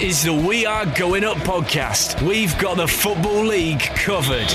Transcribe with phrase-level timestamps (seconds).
[0.00, 2.26] is the We Are Going Up podcast.
[2.26, 4.50] We've got the Football League covered.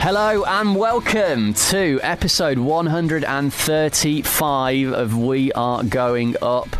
[0.00, 6.74] Hello and welcome to episode 135 of We Are Going Up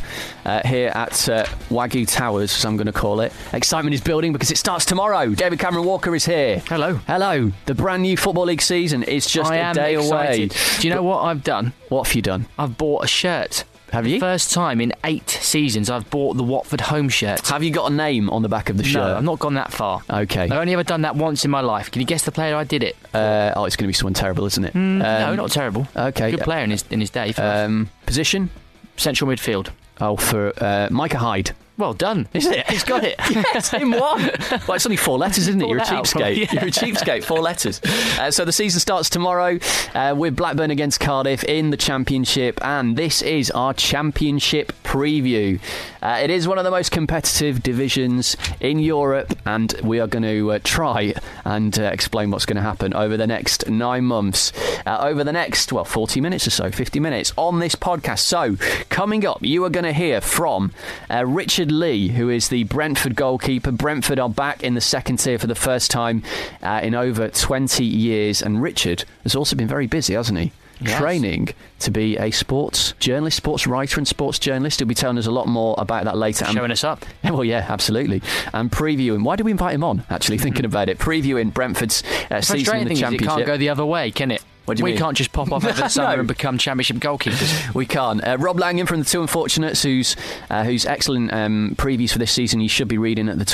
[0.46, 3.34] uh, here at uh, Wagyu Towers, as I'm going to call it.
[3.52, 5.34] Excitement is building because it starts tomorrow.
[5.34, 6.60] David Cameron Walker is here.
[6.68, 6.95] Hello.
[7.06, 7.52] Hello.
[7.66, 10.52] The brand new Football League season is just I a am day excited.
[10.52, 10.79] away.
[10.80, 11.74] Do you know what I've done?
[11.90, 12.46] What have you done?
[12.59, 13.64] I've bought a shirt.
[13.93, 14.21] Have you?
[14.21, 17.46] First time in eight seasons I've bought the Watford home shirt.
[17.49, 19.02] Have you got a name on the back of the shirt?
[19.02, 20.02] No, I've not gone that far.
[20.09, 20.45] Okay.
[20.45, 21.91] I've only ever done that once in my life.
[21.91, 22.97] Can you guess the player I did it?
[23.13, 24.74] Uh, oh, it's going to be someone terrible, isn't it?
[24.74, 25.88] no, Um, not terrible.
[25.97, 26.30] okay.
[26.30, 27.32] Good player in his in his day.
[27.32, 27.43] for.
[27.43, 28.51] Um, position?
[28.97, 29.71] Central midfield.
[30.01, 31.51] Oh, for uh, Micah Hyde.
[31.80, 32.28] Well done.
[32.34, 32.68] Is it?
[32.70, 33.14] He's got it.
[33.30, 34.30] yes, in one.
[34.68, 35.68] Well, it's only four letters, isn't it?
[35.68, 36.36] You're a that out from- cheapskate.
[36.36, 36.46] yeah.
[36.52, 37.24] You're a cheapskate.
[37.24, 37.80] Four letters.
[38.18, 39.59] Uh, so the season starts tomorrow
[39.95, 45.58] uh, with Blackburn against Cardiff in the Championship, and this is our Championship preview.
[46.02, 50.23] Uh, it is one of the most competitive divisions in Europe, and we are going
[50.23, 51.14] to uh, try
[51.45, 54.52] and uh, explain what's going to happen over the next nine months,
[54.86, 58.20] uh, over the next well, 40 minutes or so, 50 minutes on this podcast.
[58.20, 58.56] So
[58.90, 60.73] coming up, you are going to hear from
[61.08, 61.24] uh,
[61.71, 63.71] Richard Lee, who is the Brentford goalkeeper.
[63.71, 66.25] Brentford are back in the second tier for the first time
[66.65, 70.50] uh, in over 20 years, and Richard has also been very busy, hasn't he?
[70.81, 70.98] Yes.
[70.98, 71.50] Training
[71.81, 74.81] to be a sports journalist, sports writer, and sports journalist.
[74.81, 76.44] He'll be telling us a lot more about that later.
[76.44, 77.06] And- Showing us up.
[77.25, 78.20] well, yeah, absolutely.
[78.52, 79.22] And previewing.
[79.22, 80.02] Why did we invite him on?
[80.10, 82.02] Actually, thinking about it, previewing Brentford's
[82.32, 83.28] uh, season in the is it championship.
[83.28, 84.42] can't go the other way, can it?
[84.70, 85.00] What do you we mean?
[85.00, 86.19] can't just pop off over the summer No.
[86.20, 87.75] and become championship goalkeepers.
[87.75, 88.22] We can't.
[88.25, 90.14] Uh, Rob Langham from the Two Unfortunates, who's
[90.48, 93.44] uh, whose excellent um, previews for this season you should be reading at the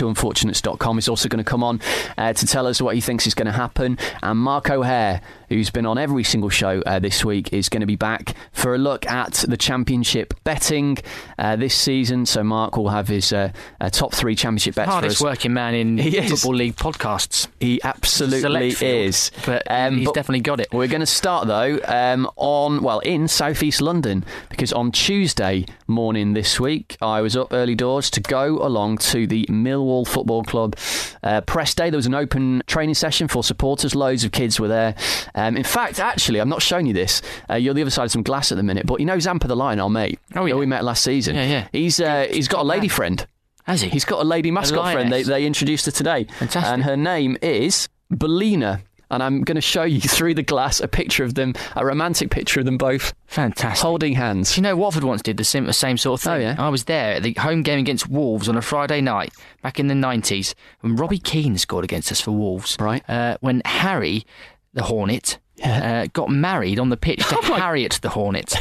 [0.99, 1.81] is also going to come on
[2.19, 3.99] uh, to tell us what he thinks is going to happen.
[4.23, 7.87] And Mark O'Hare, who's been on every single show uh, this week, is going to
[7.87, 10.99] be back for a look at the Championship betting
[11.39, 12.27] uh, this season.
[12.27, 15.99] So Mark will have his uh, uh, top three Championship bets Hardest working man in.
[16.37, 17.49] Football League podcasts.
[17.61, 19.31] He absolutely field, is.
[19.45, 19.63] but
[19.99, 20.69] he's definitely got it.
[20.73, 26.35] We're going to start though um, on well in southeast London because on Tuesday morning
[26.35, 30.77] this week I was up early doors to go along to the Millwall Football Club
[31.23, 31.91] uh, press day.
[31.91, 33.95] There was an open training session for supporters.
[33.95, 34.95] Loads of kids were there.
[35.37, 37.23] Um, in fact, actually, I'm not showing you this.
[37.49, 39.47] Uh, you're the other side of some glass at the minute, but you know Zampa
[39.47, 40.19] the Lion, our mate.
[40.35, 40.55] Oh, yeah.
[40.55, 41.37] we met last season.
[41.37, 41.69] Yeah, yeah.
[41.73, 43.25] He's uh, he's got a lady friend.
[43.65, 43.89] Has he?
[43.89, 45.13] He's got a lady mascot friend.
[45.13, 46.25] They, they introduced her today.
[46.25, 46.73] Fantastic.
[46.73, 48.83] And her name is Belina.
[49.09, 52.31] And I'm going to show you through the glass a picture of them, a romantic
[52.31, 53.83] picture of them both Fantastic.
[53.83, 54.55] holding hands.
[54.55, 56.33] Do you know Watford once did the same, the same sort of thing?
[56.33, 56.57] Oh, yeah?
[56.59, 59.33] I was there at the home game against Wolves on a Friday night
[59.63, 62.77] back in the 90s when Robbie Keane scored against us for Wolves.
[62.81, 63.09] Right.
[63.09, 64.27] Uh, when Harry,
[64.77, 68.55] the Hornet, uh, got married on the pitch to Harriet the Hornet.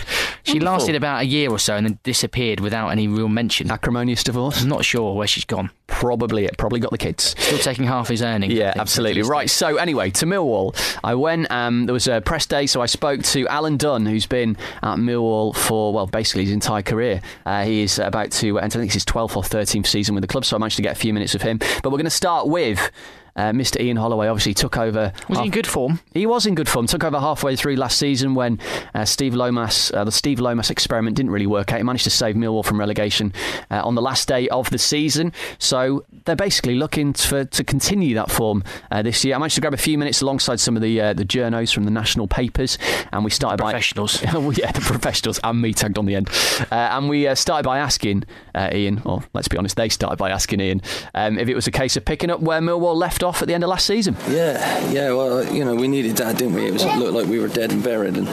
[0.43, 0.73] She Wonderful.
[0.73, 3.69] lasted about a year or so and then disappeared without any real mention.
[3.69, 4.61] Acrimonious divorce?
[4.61, 5.71] I'm not sure where she's gone.
[5.87, 6.57] Probably it.
[6.57, 7.35] Probably got the kids.
[7.37, 8.53] Still taking half his earnings.
[8.53, 9.23] Yeah, think, absolutely.
[9.23, 9.49] Right.
[9.49, 10.73] So anyway, to Millwall,
[11.03, 11.51] I went.
[11.51, 14.97] Um, there was a press day, so I spoke to Alan Dunn, who's been at
[14.97, 17.21] Millwall for well, basically his entire career.
[17.45, 18.77] Uh, he is about to enter.
[18.79, 20.81] I think it's his 12th or 13th season with the club, so I managed to
[20.83, 21.57] get a few minutes of him.
[21.57, 22.89] But we're going to start with.
[23.35, 23.81] Uh, Mr.
[23.81, 25.11] Ian Holloway obviously took over.
[25.27, 25.99] Was he in good form?
[26.13, 26.87] He was in good form.
[26.87, 28.59] Took over halfway through last season when
[28.93, 31.77] uh, Steve Lomas, uh, the Steve Lomas experiment didn't really work out.
[31.77, 33.33] He managed to save Millwall from relegation
[33.69, 35.33] uh, on the last day of the season.
[35.59, 39.35] So they're basically looking for to continue that form uh, this year.
[39.35, 41.83] I managed to grab a few minutes alongside some of the uh, the journos from
[41.83, 42.77] the national papers,
[43.11, 44.21] and we started by Professionals.
[44.57, 46.29] yeah, the professionals and me tagged on the end.
[46.71, 48.23] Uh, and we uh, started by asking
[48.53, 50.81] uh, Ian, or let's be honest, they started by asking Ian
[51.13, 53.53] um, if it was a case of picking up where Millwall left off at the
[53.53, 54.15] end of last season.
[54.29, 55.11] Yeah, yeah.
[55.11, 56.67] Well, you know, we needed that, didn't we?
[56.67, 58.25] It was it looked like we were dead and buried, and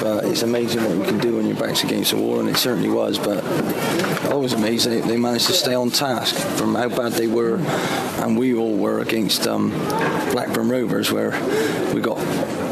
[0.00, 2.56] but it's amazing what you can do when your back's against the wall, and it
[2.56, 3.18] certainly was.
[3.18, 3.44] But
[4.30, 7.56] I was amazed they, they managed to stay on task from how bad they were,
[8.22, 9.70] and we all were against um,
[10.32, 11.30] Blackburn Rovers, where
[11.94, 12.18] we got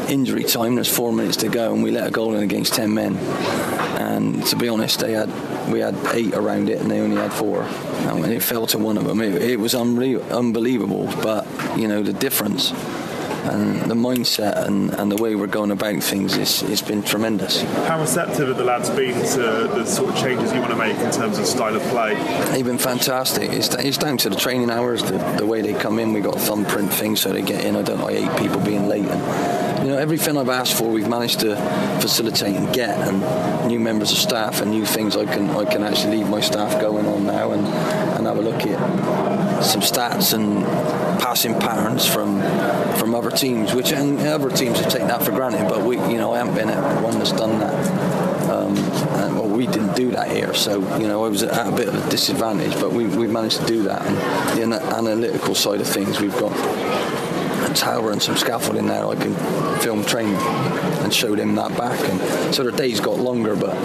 [0.09, 0.75] injury time.
[0.75, 3.15] There's four minutes to go, and we let a goal in against ten men.
[3.99, 5.29] And to be honest, they had
[5.69, 7.63] we had eight around it and they only had four.
[7.63, 11.05] And it fell to one of them, it, it was unbelievable.
[11.21, 11.47] But
[11.77, 12.71] you know the difference
[13.45, 17.61] and the mindset and, and the way we're going about things is it's been tremendous.
[17.87, 20.97] How receptive have the lads been to the sort of changes you want to make
[20.97, 22.15] in terms of style of play?
[22.51, 23.51] They've been fantastic.
[23.51, 26.13] It's, it's down to the training hours, the, the way they come in.
[26.13, 27.75] We've got thumbprint things so they get in.
[27.75, 29.05] I don't like eight people being late.
[29.05, 31.55] And, you know, everything I've asked for, we've managed to
[32.01, 35.83] facilitate and get, and new members of staff and new things I can I can
[35.83, 40.33] actually leave my staff going on now and, and have a look at some stats
[40.33, 40.63] and
[41.19, 42.41] passing patterns from
[42.97, 45.67] from other teams, which and other teams have taken that for granted.
[45.67, 46.69] But we, you know, I haven't been
[47.03, 48.49] one that's done that.
[48.49, 51.71] Um, and, well, we didn't do that here, so you know I was at a
[51.71, 52.73] bit of a disadvantage.
[52.79, 54.01] But we we managed to do that.
[54.57, 56.51] And the analytical side of things, we've got
[57.69, 59.05] a tower and some scaffolding there.
[59.05, 59.35] I can
[59.79, 61.99] film training and show them that back.
[62.09, 63.75] And so their days got longer, but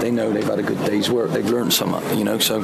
[0.00, 1.30] they know they've had a good day's work.
[1.30, 2.38] They've learned something, you know.
[2.38, 2.62] So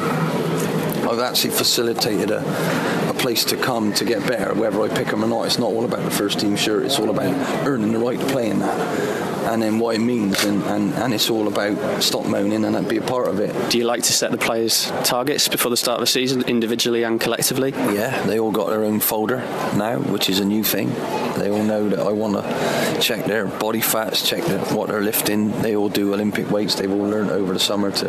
[1.10, 5.24] I've actually facilitated a, a place to come to get better, whether I pick them
[5.24, 5.46] or not.
[5.46, 6.84] It's not all about the first team shirt.
[6.84, 7.34] It's all about
[7.66, 11.12] earning the right to play in that and then what it means, and, and, and
[11.12, 13.70] it's all about stop moaning and be a part of it.
[13.70, 17.02] Do you like to set the players' targets before the start of the season, individually
[17.02, 17.70] and collectively?
[17.70, 19.38] Yeah, they all got their own folder
[19.74, 20.90] now, which is a new thing.
[21.36, 25.02] They all know that I want to check their body fats, check their, what they're
[25.02, 25.50] lifting.
[25.62, 26.76] They all do Olympic weights.
[26.76, 28.08] They've all learned over the summer to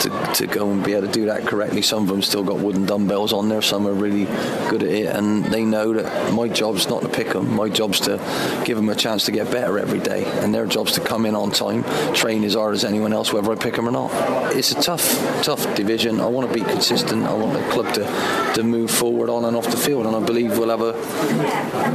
[0.00, 1.82] to, to go and be able to do that correctly.
[1.82, 3.62] Some of them still got wooden dumbbells on there.
[3.62, 4.24] Some are really
[4.68, 7.54] good at it, and they know that my job's not to pick them.
[7.54, 8.18] My job's to
[8.64, 11.34] give them a chance to get better every day, and their job's to come in
[11.34, 11.84] on time,
[12.14, 14.10] train as hard as anyone else, whether I pick them or not.
[14.56, 15.04] It's a tough,
[15.42, 16.20] tough division.
[16.20, 17.24] I want to be consistent.
[17.24, 20.20] I want the club to, to move forward on and off the field, and I
[20.20, 20.92] believe we'll have a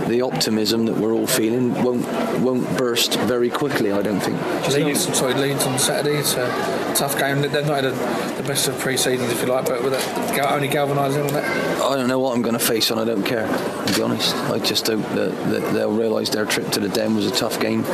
[0.07, 2.05] the optimism that we're all feeling won't
[2.41, 3.91] won't burst very quickly.
[3.91, 4.39] I don't think.
[4.73, 6.17] Leeds, sorry, Leeds on Saturday.
[6.17, 7.41] It's a tough game.
[7.41, 7.92] They've not had a
[8.37, 11.81] the best of pre-seasons, if you like, but with it only galvanising on that?
[11.81, 13.47] I don't know what I'm going to face, and I don't care.
[13.47, 17.15] To be honest, I just hope that, that they'll realise their trip to the Den
[17.15, 17.85] was a tough game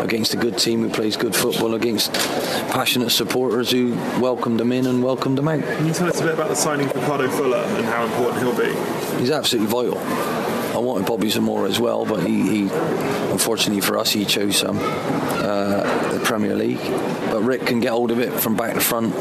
[0.00, 2.12] against a good team who plays good football, against
[2.72, 5.62] passionate supporters who welcomed them in and welcomed them out.
[5.62, 8.42] Can you tell us a bit about the signing for Ricardo Fuller and how important
[8.42, 8.72] he'll be?
[9.18, 10.41] He's absolutely vital.
[10.82, 12.62] Wanted Bobby Zamora as well, but he, he
[13.30, 16.80] unfortunately for us, he chose um, uh, the Premier League.
[17.30, 19.14] But Rick can get hold of it from back to front.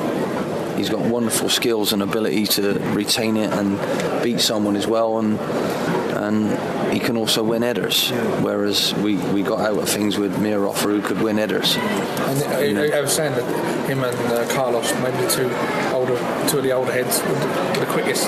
[0.77, 5.39] He's got wonderful skills and ability to retain it and beat someone as well, and
[5.39, 6.49] and
[6.91, 8.11] he can also win headers.
[8.41, 11.75] Whereas we, we got out of things with Miroffer who could win headers.
[11.77, 16.17] And I, I was saying that him and uh, Carlos, maybe the two older,
[16.49, 18.27] two of the older heads, were the quickest.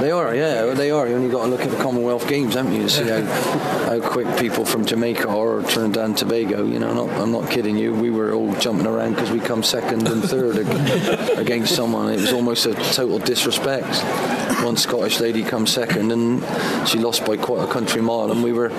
[0.00, 1.06] They are, yeah, they are.
[1.06, 3.20] You only got to look at the Commonwealth Games, haven't you, to see how,
[4.00, 6.64] how quick people from Jamaica or Trinidad and Tobago.
[6.64, 7.92] You know, not, I'm not kidding you.
[7.92, 10.56] We were all jumping around because we come second and third
[11.38, 12.10] against someone.
[12.12, 14.02] It was almost a total disrespect.
[14.64, 18.52] One Scottish lady comes second, and she lost by quite a country mile, and we
[18.52, 18.70] were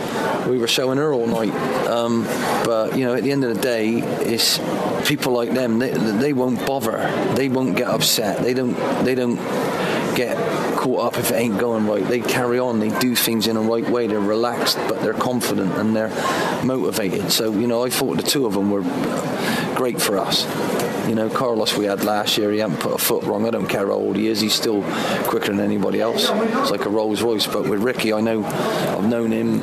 [0.48, 1.54] we were showing her all night.
[1.88, 2.24] Um,
[2.64, 4.60] but you know, at the end of the day, it's
[5.08, 5.80] people like them.
[5.80, 6.98] They, they won't bother.
[7.36, 8.44] They won't get upset.
[8.44, 8.76] They don't.
[9.04, 9.38] They don't
[10.16, 10.38] get
[10.78, 12.06] caught up if it ain't going right.
[12.08, 12.80] They carry on.
[12.80, 14.06] They do things in a right way.
[14.06, 16.14] They're relaxed, but they're confident and they're
[16.64, 17.32] motivated.
[17.32, 18.84] So you know, I thought the two of them were
[19.82, 20.46] great for us.
[21.08, 23.48] You know, Carlos we had last year, he hadn't put a foot wrong.
[23.48, 24.84] I don't care how old he is, he's still
[25.24, 26.30] quicker than anybody else.
[26.30, 27.48] It's like a Rolls Royce.
[27.48, 29.62] But with Ricky, I know, I've known him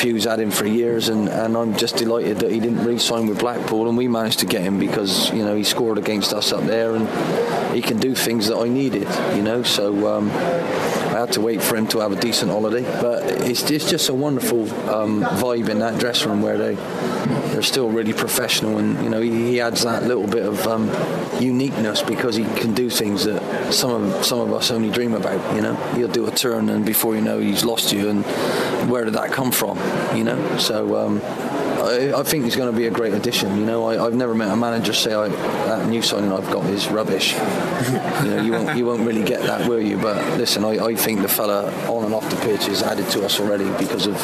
[0.00, 3.38] Pulis had him for years, and, and I'm just delighted that he didn't re-sign with
[3.38, 6.64] Blackpool, and we managed to get him because you know he scored against us up
[6.64, 9.62] there, and he can do things that I needed, you know.
[9.62, 13.70] So um, I had to wait for him to have a decent holiday, but it's,
[13.70, 16.74] it's just a wonderful um, vibe in that dressing room where they
[17.60, 20.88] they're still really professional, and you know he, he adds that little bit of um,
[21.42, 25.54] uniqueness because he can do things that some of some of us only dream about.
[25.54, 28.24] You know, he'll do a turn, and before you know, he's lost you, and
[28.90, 29.76] where did that come from?
[30.16, 30.96] You know, so.
[30.96, 31.20] Um,
[31.80, 33.56] I, I, think he's going to be a great addition.
[33.56, 36.66] You know, I, have never met a manager say I, that new signing I've got
[36.66, 37.32] is rubbish.
[37.32, 39.96] you know, you won't you won't really get that, will you?
[39.96, 43.24] But listen, I, I think the fella on and off the pitch has added to
[43.24, 44.14] us already because of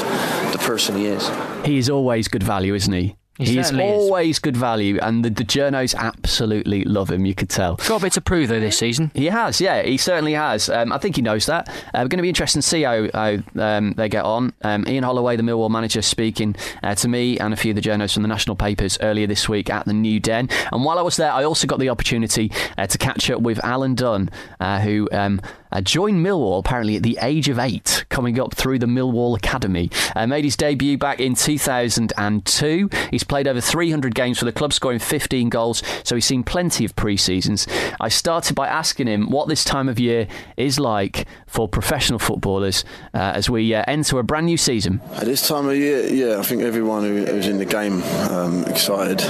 [0.52, 1.30] the person he is.
[1.64, 3.16] He is always good value, isn't he?
[3.38, 4.38] He He's always is.
[4.38, 7.26] good value, and the, the journos absolutely love him.
[7.26, 7.76] You could tell.
[7.76, 9.10] Got a bit to prove though this season.
[9.14, 10.68] He has, yeah, he certainly has.
[10.70, 11.68] Um, I think he knows that.
[11.92, 14.54] Uh, going to be interesting to see how, how um, they get on.
[14.62, 17.82] Um, Ian Holloway, the Millwall manager, speaking uh, to me and a few of the
[17.82, 20.48] journos from the national papers earlier this week at the New Den.
[20.72, 23.62] And while I was there, I also got the opportunity uh, to catch up with
[23.64, 25.40] Alan Dunn, uh, who um,
[25.72, 29.90] uh, joined Millwall apparently at the age of eight, coming up through the Millwall Academy.
[30.14, 32.90] Uh, made his debut back in 2002.
[33.10, 36.84] He's played over 300 games for the club, scoring 15 goals, so he's seen plenty
[36.84, 37.66] of pre seasons.
[38.00, 42.84] I started by asking him what this time of year is like for professional footballers
[43.14, 45.00] uh, as we uh, enter a brand new season.
[45.14, 48.64] At this time of year, yeah, I think everyone who, who's in the game um,
[48.64, 49.22] excited,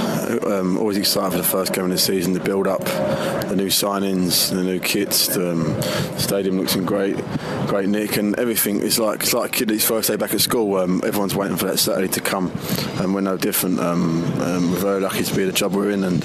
[0.45, 3.67] um, always excited for the first game of the season, the build up, the new
[3.67, 5.63] signings, the new kits, the, um,
[6.27, 7.15] stadium looks in great,
[7.67, 8.81] great nick, and everything.
[8.83, 10.75] It's like it's like a kid his first day back at school.
[10.75, 12.51] Um, everyone's waiting for that Saturday to come,
[12.99, 13.79] and we're no different.
[13.79, 16.23] Um, um, we're very lucky to be the job we're in, and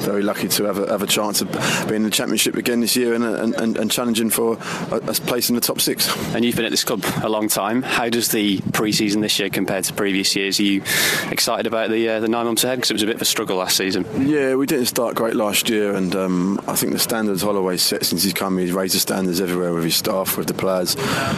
[0.00, 1.52] very lucky to have a, have a chance of
[1.86, 4.54] being in the championship again this year and, and, and challenging for
[4.90, 6.08] a, a place in the top six.
[6.34, 7.82] And you've been at this club a long time.
[7.82, 10.58] How does the pre-season this year compare to previous years?
[10.58, 10.82] Are you
[11.30, 12.78] excited about the uh, the nine months ahead?
[12.78, 14.06] Because it was a bit of a struggle last season.
[14.28, 18.04] Yeah, we didn't start great last year, and um, I think the standards Holloway's set
[18.04, 20.90] since he's come, he's raised the standards everywhere with his staff, with the players,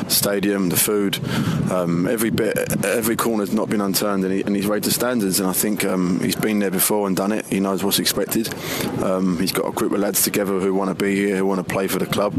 [0.06, 1.18] stadium, the food,
[1.72, 5.40] um, every bit, every corner's not been unturned, and, he, and he's raised the standards.
[5.40, 7.46] And I think um, he's been there before and done it.
[7.46, 8.52] He knows what's expected.
[9.02, 11.66] Um, he's got a group of lads together who want to be here, who want
[11.66, 12.34] to play for the club,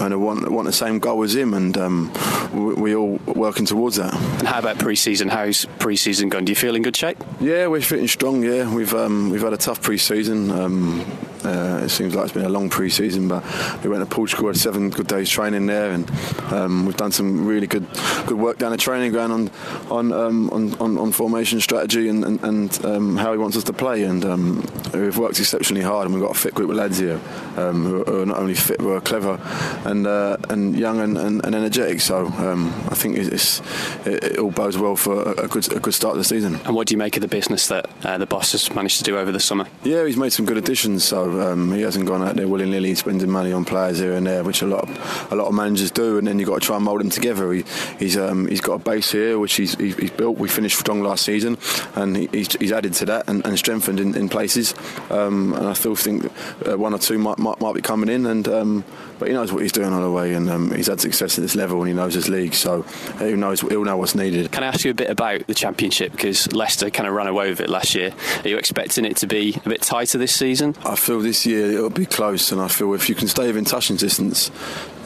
[0.00, 2.12] and who want want the same goal as him, and um,
[2.52, 4.14] we, we all working towards that.
[4.14, 5.28] And how about pre-season?
[5.28, 6.44] How's pre-season gone?
[6.44, 7.18] Do you feel in good shape?
[7.40, 8.44] Yeah, we're fitting strong.
[8.44, 10.52] Yeah, we've um, we've had a tough pre-season.
[10.52, 11.04] Um,
[11.44, 13.44] uh, it seems like it's been a long pre-season, but
[13.84, 16.10] we went to Portugal, had seven good days training there, and
[16.52, 17.86] um, we've done some really good
[18.26, 19.50] good work down the training ground on
[19.90, 23.64] on um, on, on, on, formation strategy and, and, and um, how he wants us
[23.64, 24.04] to play.
[24.04, 27.20] And um, we've worked exceptionally hard, and we've got a fit group of lads here
[27.56, 29.40] um, who are not only fit, but are clever
[29.84, 32.00] and uh, and young and, and, and energetic.
[32.00, 33.60] So um, I think it's,
[34.06, 36.60] it, it, all bodes well for a good a good start of the season.
[36.64, 39.04] And what do you make of the business that uh, the boss has managed to
[39.04, 39.66] do over the summer?
[39.84, 41.04] Yeah, he's made some good additions.
[41.04, 44.26] So um, he hasn't gone out there willy nilly spending money on players here and
[44.26, 46.66] there, which a lot of, a lot of managers do, and then you've got to
[46.66, 47.52] try and mould them together.
[47.52, 47.64] He,
[47.98, 50.38] he's um, he's got a base here which he's, he's built.
[50.38, 51.58] We finished strong last season,
[51.94, 54.74] and he, he's, he's, added to that and, and strengthened in, in places.
[55.10, 56.26] Um, and I still think
[56.68, 58.84] uh, one or two might, might, might be coming in, and um,
[59.18, 61.42] but he knows what he's doing on the way, and um, he's had success at
[61.42, 62.82] this level, and he knows his league, so
[63.18, 64.50] he knows he'll know what's needed.
[64.52, 67.48] Can I ask you a bit about the championship because Leicester kind of ran away
[67.48, 68.12] with it last year?
[68.44, 70.74] Are you expecting it to be a bit tighter this season?
[70.84, 73.64] I feel this year it'll be close, and I feel if you can stay within
[73.64, 74.50] touching distance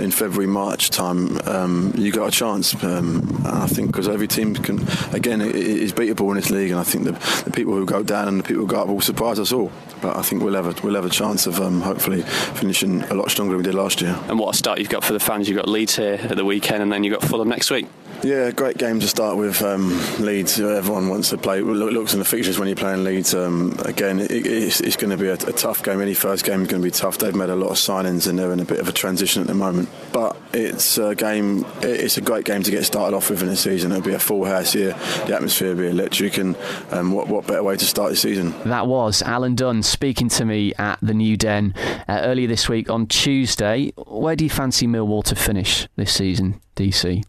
[0.01, 2.75] in February March time, um, you got a chance.
[2.83, 6.81] Um, I think because every team can again it is beatable in this league, and
[6.81, 7.13] I think the,
[7.45, 9.71] the, people who go down and the people who go up will surprise us all.
[10.01, 13.15] But I think we'll have a we'll have a chance of um, hopefully finishing a
[13.15, 14.19] lot stronger than we did last year.
[14.29, 15.49] And what a start you've got for the fans!
[15.49, 17.87] You've got Leeds here at the weekend, and then you've got Fulham next week.
[18.23, 19.63] Yeah, great game to start with.
[19.63, 21.61] Um, Leeds, everyone wants to play.
[21.63, 23.35] Looks in the fixtures when you're playing Leeds.
[23.35, 26.03] Um, again, it, it's, it's, going to be a, a, tough game.
[26.03, 27.17] Any first game is going to be tough.
[27.17, 29.49] They've made a lot of signings and they're in a bit of a transition at
[29.49, 29.89] the moment.
[30.13, 31.65] But it's a game.
[31.81, 33.91] It's a great game to get started off with in the season.
[33.93, 34.93] It'll be a full house here.
[35.27, 36.57] The atmosphere will be electric, and
[36.91, 38.55] um, what, what better way to start the season?
[38.69, 41.75] That was Alan Dunn speaking to me at the New Den
[42.07, 43.93] uh, earlier this week on Tuesday.
[43.97, 47.25] Where do you fancy Millwall to finish this season, DC?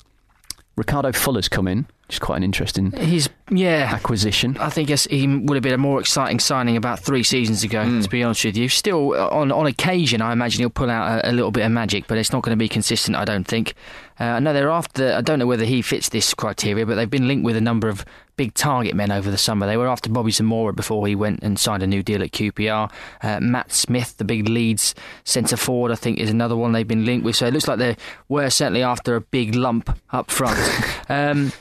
[0.81, 4.57] Ricardo Fuller's come in, which is quite an interesting He's, yeah, acquisition.
[4.59, 8.01] I think he would have been a more exciting signing about three seasons ago, mm.
[8.01, 8.67] to be honest with you.
[8.67, 12.07] Still, on, on occasion, I imagine he'll pull out a, a little bit of magic,
[12.07, 13.75] but it's not going to be consistent, I don't think.
[14.19, 17.07] Uh, I know they're after, I don't know whether he fits this criteria, but they've
[17.07, 18.03] been linked with a number of
[18.41, 19.67] big target men over the summer.
[19.67, 22.91] They were after Bobby Zamora before he went and signed a new deal at QPR.
[23.21, 24.95] Uh, Matt Smith, the big Leeds
[25.25, 27.35] centre forward, I think is another one they've been linked with.
[27.35, 27.95] So it looks like they
[28.29, 30.57] were certainly after a big lump up front.
[31.09, 31.51] um,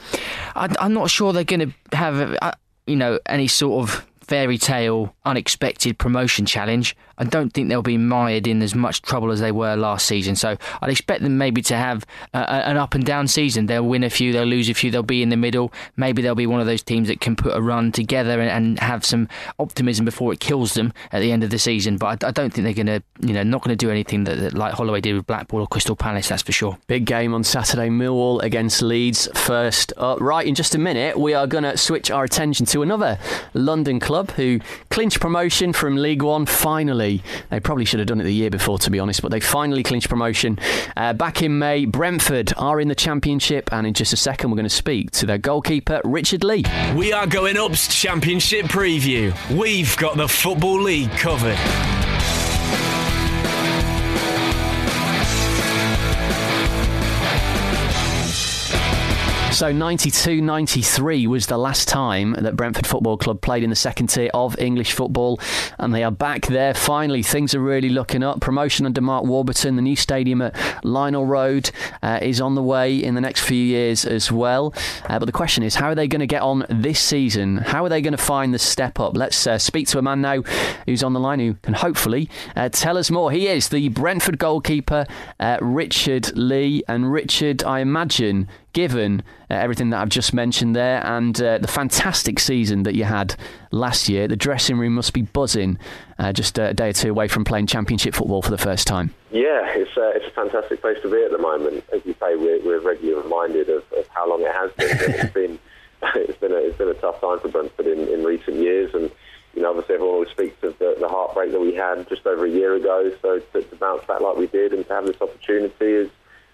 [0.57, 2.53] I, am not sure they're going to have, uh,
[2.87, 6.97] you know, any sort of fairy tale, unexpected promotion challenge.
[7.21, 10.37] I don't think they'll be mired in as much trouble as they were last season.
[10.37, 13.67] So I'd expect them maybe to have an up and down season.
[13.67, 15.71] They'll win a few, they'll lose a few, they'll be in the middle.
[15.97, 18.81] Maybe they'll be one of those teams that can put a run together and, and
[18.81, 21.99] have some optimism before it kills them at the end of the season.
[21.99, 24.25] But I, I don't think they're going to, you know, not going to do anything
[24.25, 26.29] that, that, like Holloway did with Blackpool or Crystal Palace.
[26.29, 26.79] That's for sure.
[26.87, 27.91] Big game on Saturday.
[27.91, 29.93] Millwall against Leeds first.
[29.99, 30.21] Up.
[30.21, 33.19] Right in just a minute, we are going to switch our attention to another
[33.53, 37.10] London club who clinched promotion from League One finally.
[37.51, 39.83] They probably should have done it the year before, to be honest, but they finally
[39.83, 40.59] clinched promotion
[40.97, 41.85] uh, back in May.
[41.85, 45.27] Brentford are in the Championship, and in just a second, we're going to speak to
[45.27, 46.65] their goalkeeper, Richard Lee.
[46.95, 49.35] We are going up's Championship preview.
[49.57, 51.59] We've got the Football League covered.
[59.53, 64.07] So 92 93 was the last time that Brentford Football Club played in the second
[64.07, 65.41] tier of English football,
[65.79, 67.23] and they are back there finally.
[67.23, 68.41] Things are really looking up.
[68.41, 72.97] Promotion under Mark Warburton, the new stadium at Lionel Road uh, is on the way
[72.97, 74.73] in the next few years as well.
[75.09, 77.59] Uh, but the question is, how are they going to get on this season?
[77.59, 79.17] How are they going to find the step up?
[79.17, 80.43] Let's uh, speak to a man now
[80.87, 83.31] who's on the line who can hopefully uh, tell us more.
[83.31, 85.07] He is the Brentford goalkeeper,
[85.39, 86.83] uh, Richard Lee.
[86.89, 91.69] And Richard, I imagine given uh, everything that I've just mentioned there and uh, the
[91.69, 93.35] fantastic season that you had
[93.71, 95.79] last year, the dressing room must be buzzing
[96.19, 99.13] uh, just a day or two away from playing Championship football for the first time.
[99.31, 101.85] Yeah, it's, uh, it's a fantastic place to be at the moment.
[101.93, 105.15] As you say, we're, we're regularly reminded of, of, how long it has been.
[105.15, 105.59] it's been
[106.15, 109.11] it's been a, it's been a tough time for Brentford in, in recent years, and
[109.55, 112.47] you know, obviously everyone always speaks of the, the heartbreak that we had just over
[112.47, 113.13] a year ago.
[113.21, 116.11] So to, to bounce back like we did and to have this opportunity is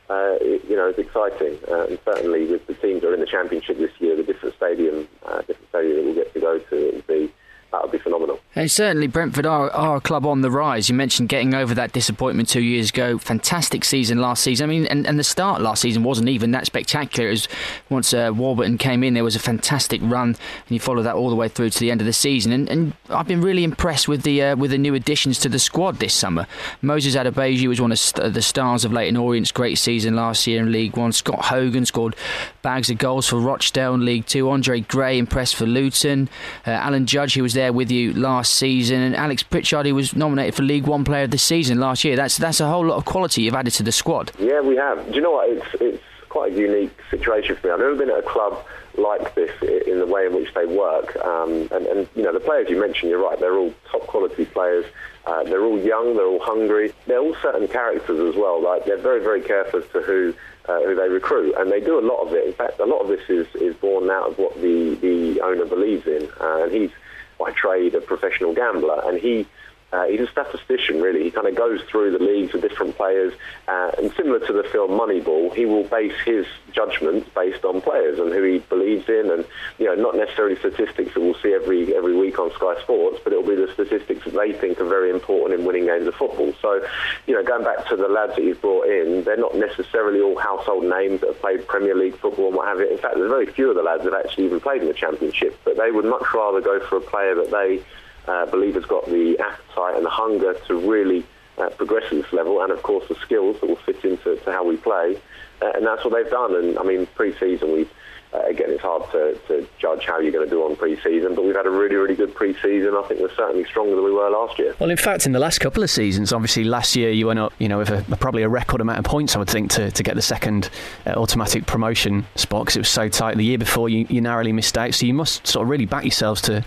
[0.08, 1.58] uh, you know, it's exciting.
[1.68, 4.54] Uh, and certainly with the teams that are in the championship this year, the different
[4.56, 7.32] stadium, uh, different stadium that we'll get to go to, it will be
[7.76, 8.40] that would be phenomenal.
[8.54, 10.88] And certainly, Brentford are, are, a club on the rise.
[10.88, 13.18] You mentioned getting over that disappointment two years ago.
[13.18, 14.64] Fantastic season last season.
[14.64, 17.28] I mean, and, and the start last season wasn't even that spectacular.
[17.28, 17.48] It was
[17.90, 21.28] once uh, Warburton came in, there was a fantastic run, and you follow that all
[21.28, 22.50] the way through to the end of the season.
[22.50, 25.58] And, and I've been really impressed with the uh, with the new additions to the
[25.58, 26.46] squad this summer.
[26.80, 30.60] Moses Odubajo was one of st- the stars of Leyton Orient's great season last year
[30.60, 31.12] in League One.
[31.12, 32.16] Scott Hogan scored
[32.62, 34.48] bags of goals for Rochdale in League Two.
[34.48, 36.30] Andre Gray impressed for Luton.
[36.66, 40.14] Uh, Alan Judge, who was there with you last season, and Alex Pritchard, he was
[40.14, 42.16] nominated for League One Player of the Season last year.
[42.16, 44.32] That's that's a whole lot of quality you've added to the squad.
[44.38, 45.06] Yeah, we have.
[45.06, 45.48] Do you know what?
[45.50, 47.72] It's it's quite a unique situation for me.
[47.72, 48.64] I've never been at a club
[48.98, 49.50] like this
[49.86, 51.16] in the way in which they work.
[51.16, 54.44] Um, and, and, you know, the players you mentioned, you're right, they're all top quality
[54.46, 54.86] players.
[55.26, 56.92] Uh, they're all young, they're all hungry.
[57.06, 58.62] They're all certain characters as well.
[58.62, 60.34] Like they're very, very careful as to who
[60.68, 62.46] uh, who they recruit, and they do a lot of it.
[62.46, 65.64] In fact, a lot of this is, is born out of what the, the owner
[65.64, 66.90] believes in, uh, and he's
[67.38, 69.46] by trade a professional gambler, and he
[69.92, 71.22] uh, he's a statistician, really.
[71.22, 73.32] He kind of goes through the leagues of different players,
[73.68, 78.18] uh, and similar to the film Moneyball, he will base his judgments based on players
[78.18, 79.44] and who he believes in, and
[79.78, 83.32] you know, not necessarily statistics that we'll see every every week on Sky Sports, but
[83.32, 86.52] it'll be the statistics that they think are very important in winning games of football.
[86.60, 86.84] So,
[87.26, 90.38] you know, going back to the lads that he's brought in, they're not necessarily all
[90.38, 92.90] household names that have played Premier League football and what have you.
[92.90, 94.94] In fact, there's very few of the lads that have actually even played in the
[94.94, 97.82] Championship, but they would much rather go for a player that they
[98.28, 101.24] uh, believe has got the appetite and the hunger to really
[101.58, 104.64] uh, progress at this level, and of course the skills that will fit into how
[104.64, 105.18] we play.
[105.62, 106.54] Uh, and that's what they've done.
[106.54, 107.90] And I mean, pre-season we've
[108.32, 111.44] uh, again, it's hard to, to, judge how you're going to do on pre-season, but
[111.44, 112.94] we've had a really, really good pre-season.
[112.96, 114.74] I think we're certainly stronger than we were last year.
[114.78, 117.52] Well, in fact, in the last couple of seasons, obviously last year you went up,
[117.58, 120.02] you know, with a, probably a record amount of points, I would think, to, to
[120.02, 120.70] get the second
[121.06, 123.36] uh, automatic promotion spot because it was so tight.
[123.36, 126.04] The year before, you, you narrowly missed out, so you must sort of really back
[126.04, 126.64] yourselves to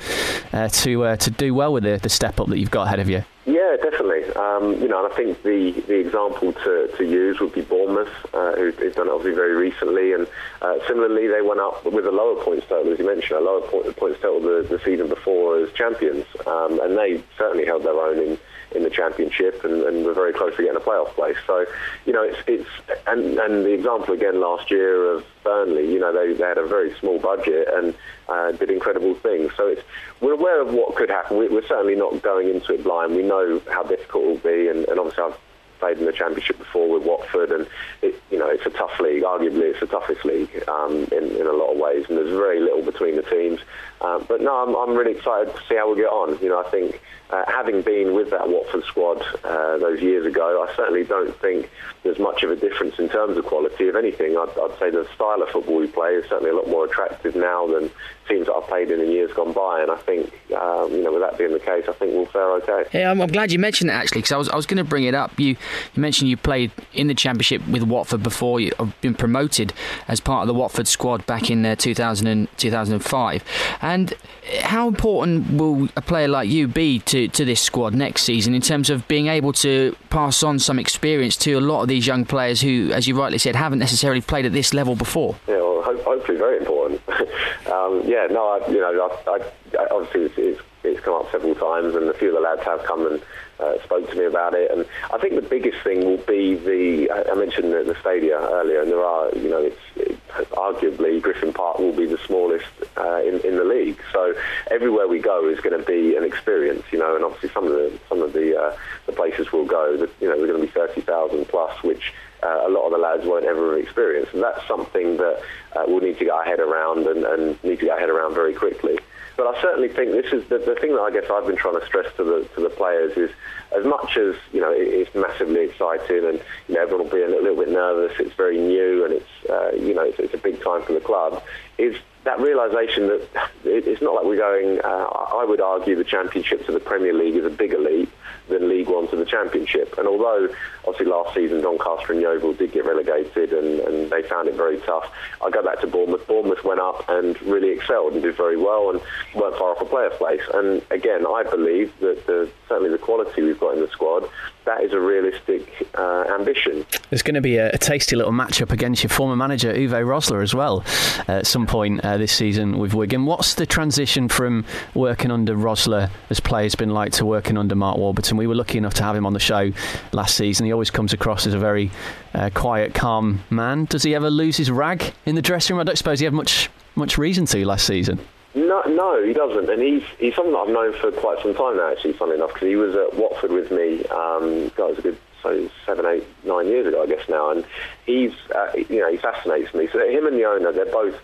[0.54, 3.00] uh, to uh, to do well with the, the step up that you've got ahead
[3.00, 3.24] of you.
[3.50, 4.26] Yeah, definitely.
[4.36, 8.14] Um, you know, and I think the, the example to, to use would be Bournemouth,
[8.32, 10.14] uh, who, who've done it obviously very recently.
[10.14, 10.28] And
[10.62, 13.62] uh, similarly, they went up with a lower points total, as you mentioned, a lower
[13.62, 16.26] point, points total the, the season before as champions.
[16.46, 18.38] Um, and they certainly held their own in,
[18.76, 21.38] in the championship and, and were very close to getting a playoff place.
[21.48, 21.66] So,
[22.06, 22.70] you know, it's, it's
[23.08, 26.68] and, and the example again last year of Burnley, you know, they, they had a
[26.68, 27.96] very small budget and
[28.28, 29.52] uh, did incredible things.
[29.58, 29.82] So it's,
[30.22, 31.38] we're aware of what could happen.
[31.38, 33.16] We, are certainly not going into it blind.
[33.16, 35.38] We know how difficult it will be, and, and obviously I've
[35.80, 37.68] played in the Championship before with Watford, and
[38.02, 39.24] it, you know it's a tough league.
[39.24, 42.60] Arguably, it's the toughest league um, in, in a lot of ways, and there's very
[42.60, 43.60] little between the teams.
[44.02, 46.40] Um, but no, I'm, I'm really excited to see how we get on.
[46.42, 50.66] You know, I think uh, having been with that Watford squad uh, those years ago,
[50.68, 51.70] I certainly don't think
[52.04, 53.86] there's much of a difference in terms of quality.
[53.86, 56.68] If anything, I'd, I'd say the style of football we play is certainly a lot
[56.68, 57.92] more attractive now than
[58.30, 59.82] teams that I've played in in years gone by.
[59.82, 62.52] And I think, um, you know, with that being the case, I think we'll fare
[62.58, 62.86] okay.
[62.94, 64.84] Yeah, I'm, I'm glad you mentioned that actually, because I was, I was going to
[64.84, 65.38] bring it up.
[65.40, 65.50] You,
[65.94, 68.60] you mentioned you played in the Championship with Watford before.
[68.60, 69.74] You've been promoted
[70.08, 73.44] as part of the Watford squad back in uh, 2000 and, 2005.
[73.82, 74.14] And
[74.62, 78.62] how important will a player like you be to, to this squad next season in
[78.62, 82.26] terms of being able to pass on some experience to a lot of these young
[82.26, 85.36] players who, as you rightly said, haven't necessarily played at this level before?
[85.48, 86.79] Yeah, well, hopefully very important.
[87.72, 89.40] um, yeah, no, I, you know, I,
[89.78, 92.64] I, obviously it's, it's, it's, come up several times, and a few of the lads
[92.64, 93.22] have come and
[93.60, 94.72] uh, spoke to me about it.
[94.72, 98.82] And I think the biggest thing will be the I mentioned the, the stadia earlier,
[98.82, 100.20] and there are, you know, it's
[100.52, 102.66] arguably Griffin Park will be the smallest
[102.98, 104.00] uh, in, in the league.
[104.14, 104.34] So
[104.72, 107.72] everywhere we go is going to be an experience, you know, and obviously some of
[107.72, 110.68] the some of the uh, the places we'll go, that, you know, we're going to
[110.68, 114.42] be thirty thousand plus, which uh, a lot of the lads won't ever experience, and
[114.42, 115.42] that's something that
[115.76, 118.10] uh, we'll need to get our head around and, and need to get our head
[118.10, 118.98] around very quickly.
[119.40, 121.80] But I certainly think this is the, the thing that I guess I've been trying
[121.80, 123.32] to stress to the to the players is
[123.72, 127.24] as much as you know it, it's massively exciting and you know everyone will be
[127.24, 128.12] a little, little bit nervous.
[128.20, 131.00] It's very new and it's uh, you know it's, it's, a big time for the
[131.00, 131.42] club.
[131.78, 133.22] Is that realization that
[133.64, 134.82] it, it's not like we're going.
[134.82, 138.12] Uh, I would argue the Championship to the Premier League is a bigger leap
[138.50, 139.98] than League One to the Championship.
[139.98, 140.50] And although
[140.88, 144.80] obviously last season Doncaster and Yeovil did get relegated and, and they found it very
[144.82, 145.12] tough,
[145.44, 146.26] I go back to Bournemouth.
[146.28, 149.02] Bournemouth went up and really excelled and did very well and
[149.36, 150.42] weren't far off a playoff place.
[150.54, 154.30] And again, I believe that the, certainly the quality we've got in the squad
[154.70, 156.86] that is a realistic uh, ambition.
[157.10, 160.44] There's going to be a, a, tasty little matchup against your former manager Uwe Rosler
[160.44, 160.84] as well
[161.28, 163.26] uh, at some point uh, this season with Wigan.
[163.26, 167.98] What's the transition from working under Rosler as players been like to working under Mark
[167.98, 168.38] Warburton?
[168.38, 169.72] We were lucky enough to have him on the show
[170.12, 170.68] last season.
[170.70, 171.90] He always comes across as a very
[172.36, 173.86] uh, quiet, calm man.
[173.86, 175.82] Does he ever lose his rag in the dressing room?
[175.82, 178.20] I don't suppose he had much much reason to last season.
[178.54, 181.78] No, no, he doesn't, and he's he's someone that I've known for quite some time
[181.78, 181.92] now.
[181.92, 184.06] Actually, funny enough, because he was at Watford with me.
[184.10, 187.66] Um, was a good so seven, eight, nine years ago, I guess now, and
[188.06, 189.90] he's uh, you know he fascinates me.
[189.92, 191.20] So him and the owner, they're both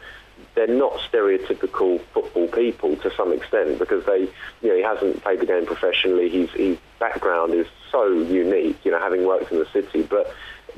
[0.56, 4.22] they're not stereotypical football people to some extent because they
[4.64, 6.30] you know he hasn't played the game professionally.
[6.30, 10.34] His his background is so unique, you know, having worked in the city, but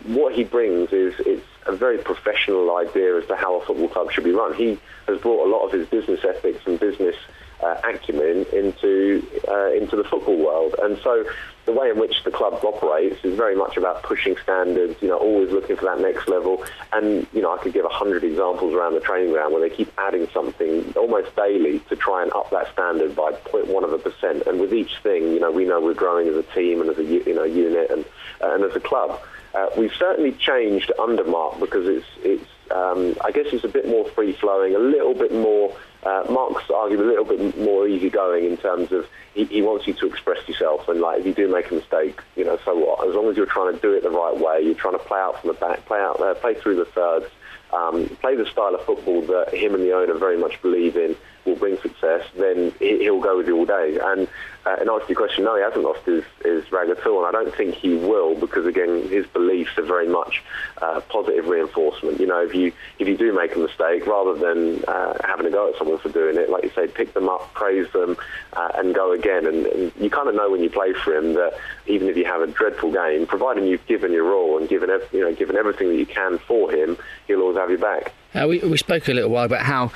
[0.06, 4.12] what he brings is it's a very professional idea as to how a football club
[4.12, 4.54] should be run.
[4.54, 7.16] He has brought a lot of his business ethics and business
[7.64, 11.26] uh, acumen into uh, into the football world, and so
[11.68, 14.96] the way in which the club operates is very much about pushing standards.
[15.02, 16.64] You know, always looking for that next level.
[16.94, 19.76] And you know, I could give a hundred examples around the training ground where they
[19.76, 24.00] keep adding something almost daily to try and up that standard by 0.1 of a
[24.00, 24.48] percent.
[24.48, 26.98] And with each thing, you know, we know we're growing as a team and as
[26.98, 28.06] a you know unit and
[28.42, 29.20] uh, and as a club.
[29.54, 33.88] Uh, we've certainly changed under Mark because it's it's um, I guess it's a bit
[33.88, 35.76] more free flowing, a little bit more.
[36.08, 39.94] Uh, Mark's arguably a little bit more easygoing in terms of he, he, wants you
[39.96, 43.06] to express yourself, and like if you do make a mistake, you know, so what?
[43.06, 45.20] As long as you're trying to do it the right way, you're trying to play
[45.20, 47.26] out from the back, play out there, play through the thirds,
[47.74, 51.14] um, play the style of football that him and the owner very much believe in,
[51.48, 53.98] will bring success, then he'll go with you all day.
[54.02, 54.28] And
[54.68, 57.26] uh, in answer to your question, no, he hasn't lost his, his rag at all,
[57.26, 60.44] and I don't think he will because again, his beliefs are very much
[60.82, 62.20] uh, positive reinforcement.
[62.20, 65.52] You know, if you if you do make a mistake, rather than uh, having to
[65.52, 68.18] go at someone for doing it, like you say, pick them up, praise them,
[68.54, 69.46] uh, and go again.
[69.48, 72.26] And, and you kind of know when you play for him that even if you
[72.26, 75.88] have a dreadful game, providing you've given your all and given you know given everything
[75.90, 78.12] that you can for him, he'll always have your back.
[78.34, 79.92] Uh, we we spoke a little while about how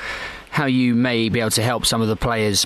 [0.52, 2.66] how you may be able to help some of the players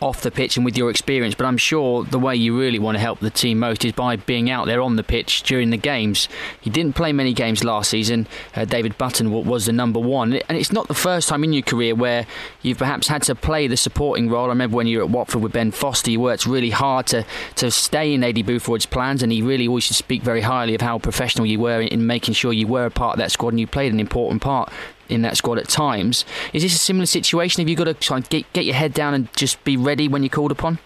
[0.00, 2.96] off the pitch and with your experience, but I'm sure the way you really want
[2.96, 5.76] to help the team most is by being out there on the pitch during the
[5.76, 6.28] games.
[6.60, 8.26] He didn't play many games last season.
[8.54, 11.62] Uh, David Button was the number one, and it's not the first time in your
[11.62, 12.26] career where
[12.62, 14.46] you've perhaps had to play the supporting role.
[14.46, 17.24] I remember when you were at Watford with Ben Foster, you worked really hard to,
[17.56, 20.80] to stay in Aidy Boothroyd's plans, and he really always to speak very highly of
[20.80, 23.60] how professional you were in making sure you were a part of that squad and
[23.60, 24.72] you played an important part
[25.12, 26.24] in that squad at times.
[26.52, 27.60] Is this a similar situation?
[27.60, 30.08] Have you got to try and get, get your head down and just be ready
[30.08, 30.78] when you're called upon?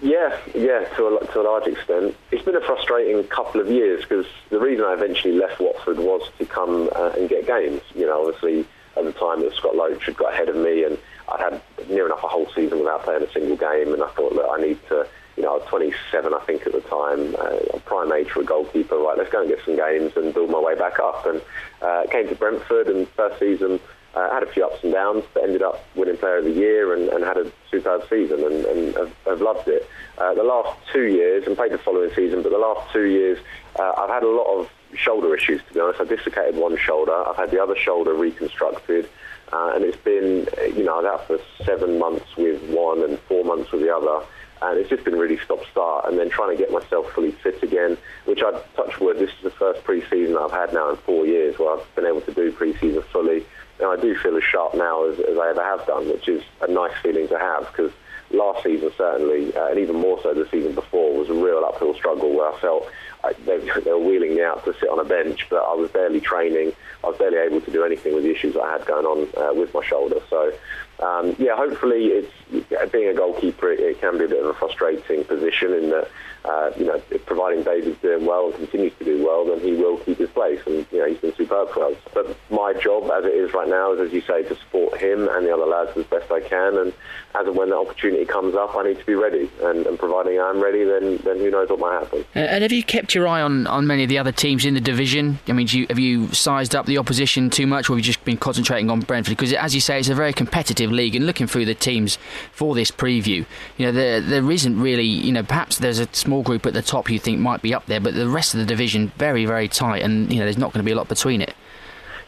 [0.00, 2.16] Yeah, yeah, to a, to a large extent.
[2.30, 6.22] It's been a frustrating couple of years because the reason I eventually left Watford was
[6.38, 7.80] to come uh, and get games.
[7.94, 10.98] You know, obviously at the time that Scott Loach had got ahead of me and
[11.28, 14.32] I'd had near enough a whole season without playing a single game and I thought,
[14.32, 15.06] look, I need to
[15.38, 18.44] you know, I was 27, I think, at the time, uh, prime age for a
[18.44, 18.96] goalkeeper.
[18.96, 21.24] Right, let's go and get some games and build my way back up.
[21.26, 21.40] And
[21.80, 23.78] uh, came to Brentford, and first season
[24.16, 26.92] uh, had a few ups and downs, but ended up winning Player of the Year
[26.92, 29.88] and, and had a superb season, and, and have, have, loved it.
[30.18, 33.38] Uh, the last two years, and played the following season, but the last two years,
[33.78, 35.60] uh, I've had a lot of shoulder issues.
[35.68, 37.14] To be honest, I dislocated one shoulder.
[37.14, 39.08] I've had the other shoulder reconstructed.
[39.52, 43.18] Uh, and it's been, you know, I was out for seven months with one and
[43.20, 44.26] four months with the other
[44.62, 46.06] and it's just been really stop-start.
[46.06, 49.18] And then trying to get myself fully fit again, which I touch wood.
[49.18, 52.20] This is the first pre-season I've had now in four years where I've been able
[52.22, 53.44] to do pre-season fully,
[53.80, 56.42] and I do feel as sharp now as, as I ever have done, which is
[56.60, 57.92] a nice feeling to have because
[58.30, 61.94] last season certainly, uh, and even more so the season before, was a real uphill
[61.94, 62.88] struggle where I felt
[63.24, 65.90] I, they, they were wheeling me out to sit on a bench, but I was
[65.90, 66.72] barely training.
[67.02, 69.54] I was barely able to do anything with the issues I had going on uh,
[69.54, 70.20] with my shoulder.
[70.28, 70.52] So,
[71.00, 73.70] um, yeah, hopefully, it's being a goalkeeper.
[73.70, 76.08] It, it, can be a bit of a frustrating position in that,
[76.44, 79.98] uh, you know, providing David's doing well and continues to do well, then he will
[79.98, 81.96] keep his place, and you know he's been superb for us.
[82.14, 85.28] But my job, as it is right now, is as you say, to support him
[85.28, 86.92] and the other lads as best I can, and
[87.34, 89.48] as and when the opportunity comes up, I need to be ready.
[89.62, 92.24] And, and providing I'm ready, then then who knows what might happen.
[92.34, 94.74] Uh, and have you kept your eye on, on many of the other teams in
[94.74, 95.38] the division?
[95.46, 98.24] I mean, you, have you sized up the opposition too much, or have you just
[98.24, 99.36] been concentrating on Brentford?
[99.36, 102.18] Because as you say, it's a very competitive league, and looking through the teams
[102.52, 103.44] for this preview,
[103.76, 106.82] you know, there there isn't really, you know, perhaps there's a small group at the
[106.82, 109.68] top you think might be up there, but the rest of the division very very
[109.68, 111.54] tight, and you know, there's not going to be a lot between it.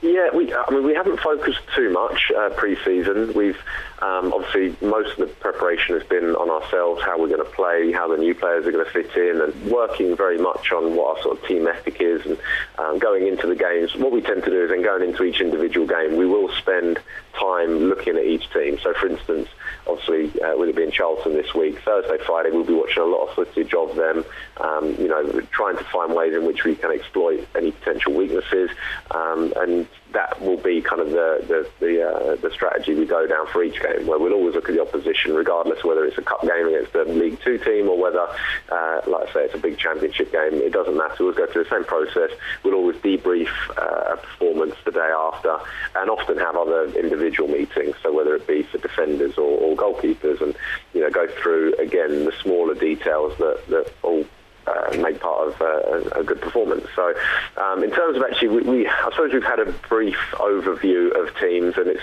[0.02, 0.52] Yeah, we.
[0.54, 3.34] I mean, we haven't focused too much uh, pre-season.
[3.34, 3.58] We've
[4.00, 7.92] um, obviously most of the preparation has been on ourselves, how we're going to play,
[7.92, 11.18] how the new players are going to fit in, and working very much on what
[11.18, 12.38] our sort of team ethic is, and
[12.78, 13.94] um, going into the games.
[13.94, 16.98] What we tend to do is then going into each individual game, we will spend
[17.38, 18.78] time looking at each team.
[18.82, 19.48] So, for instance,
[19.86, 23.28] obviously, uh, with it being Charlton this week, Thursday, Friday, we'll be watching a lot
[23.28, 24.24] of footage of them.
[24.60, 28.70] Um, you know, trying to find ways in which we can exploit any potential weaknesses,
[29.10, 33.26] um, and that will be kind of the the the, uh, the, strategy we go
[33.26, 36.22] down for each game, where we'll always look at the opposition, regardless whether it's a
[36.22, 38.26] cup game against a League Two team or whether,
[38.70, 40.54] uh, like I say, it's a big championship game.
[40.54, 41.24] It doesn't matter.
[41.24, 42.30] We'll go through the same process.
[42.64, 45.58] We'll always debrief uh, a performance the day after,
[45.96, 47.94] and often have other individual meetings.
[48.02, 50.54] So whether it be for defenders or, or goalkeepers, and
[50.92, 54.24] you know, go through again the smaller details that that all
[54.70, 56.86] uh, make part of uh, a good performance.
[56.94, 57.14] So,
[57.56, 61.36] um, in terms of actually, we, we, I suppose we've had a brief overview of
[61.38, 62.02] teams, and it's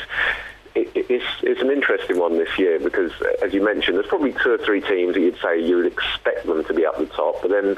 [0.95, 3.11] it's, it's an interesting one this year because,
[3.43, 6.45] as you mentioned, there's probably two or three teams that you'd say you would expect
[6.45, 7.41] them to be up the top.
[7.41, 7.77] But then,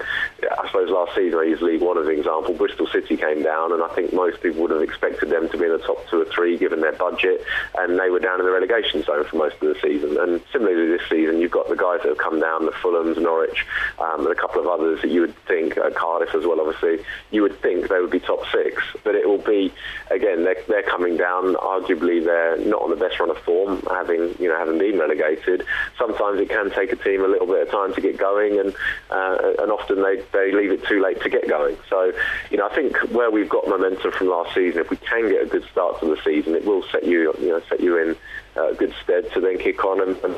[0.50, 2.54] I suppose last season I use League One as an example.
[2.54, 5.66] Bristol City came down, and I think most people would have expected them to be
[5.66, 7.44] in the top two or three given their budget,
[7.78, 10.18] and they were down in the relegation zone for most of the season.
[10.20, 13.66] And similarly this season, you've got the guys that have come down, the Fulhams, Norwich,
[14.00, 17.06] um, and a couple of others that you would think, uh, Cardiff as well, obviously,
[17.32, 18.84] you would think they would be top six.
[19.04, 19.74] But it will be,
[20.12, 21.56] again, they're, they're coming down.
[21.56, 25.66] Arguably, they're not the best run of form, having you know having been relegated.
[25.98, 28.76] Sometimes it can take a team a little bit of time to get going, and
[29.10, 31.78] uh, and often they, they leave it too late to get going.
[31.90, 32.12] So
[32.52, 35.44] you know I think where we've got momentum from last season, if we can get
[35.44, 38.16] a good start to the season, it will set you you know set you in
[38.56, 40.36] uh, good stead to then kick on and, and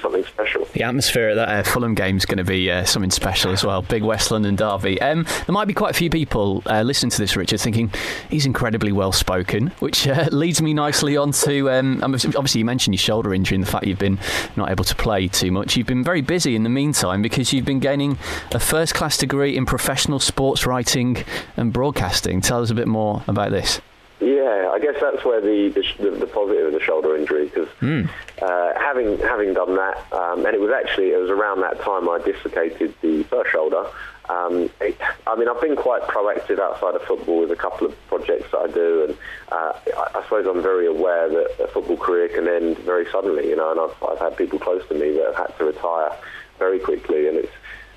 [0.00, 0.64] something special.
[0.72, 3.64] The atmosphere at that uh, Fulham game is going to be uh, something special as
[3.64, 3.82] well.
[3.82, 5.00] Big West London derby.
[5.00, 7.90] Um, there might be quite a few people uh, listening to this, Richard, thinking
[8.30, 12.94] he's incredibly well spoken, which uh, leads me nicely on to um, obviously you mentioned
[12.94, 14.18] your shoulder injury and the fact you've been
[14.56, 15.76] not able to play too much.
[15.76, 18.18] You've been very busy in the meantime because you've been gaining
[18.52, 21.24] a first class degree in professional sports writing
[21.56, 22.40] and broadcasting.
[22.40, 23.80] Tell us a bit more about this.
[24.20, 25.68] Yeah, I guess that's where the
[25.98, 28.08] the, the positive of the shoulder injury because mm.
[28.42, 32.08] Uh, having having done that, um, and it was actually it was around that time
[32.08, 33.86] I dislocated the first shoulder.
[34.28, 38.06] Um, it, I mean, I've been quite proactive outside of football with a couple of
[38.08, 39.16] projects that I do, and
[39.52, 43.48] uh, I, I, suppose I'm very aware that a football career can end very suddenly.
[43.48, 46.10] You know, and I've, I've had people close to me that have had to retire
[46.58, 47.52] very quickly, and it's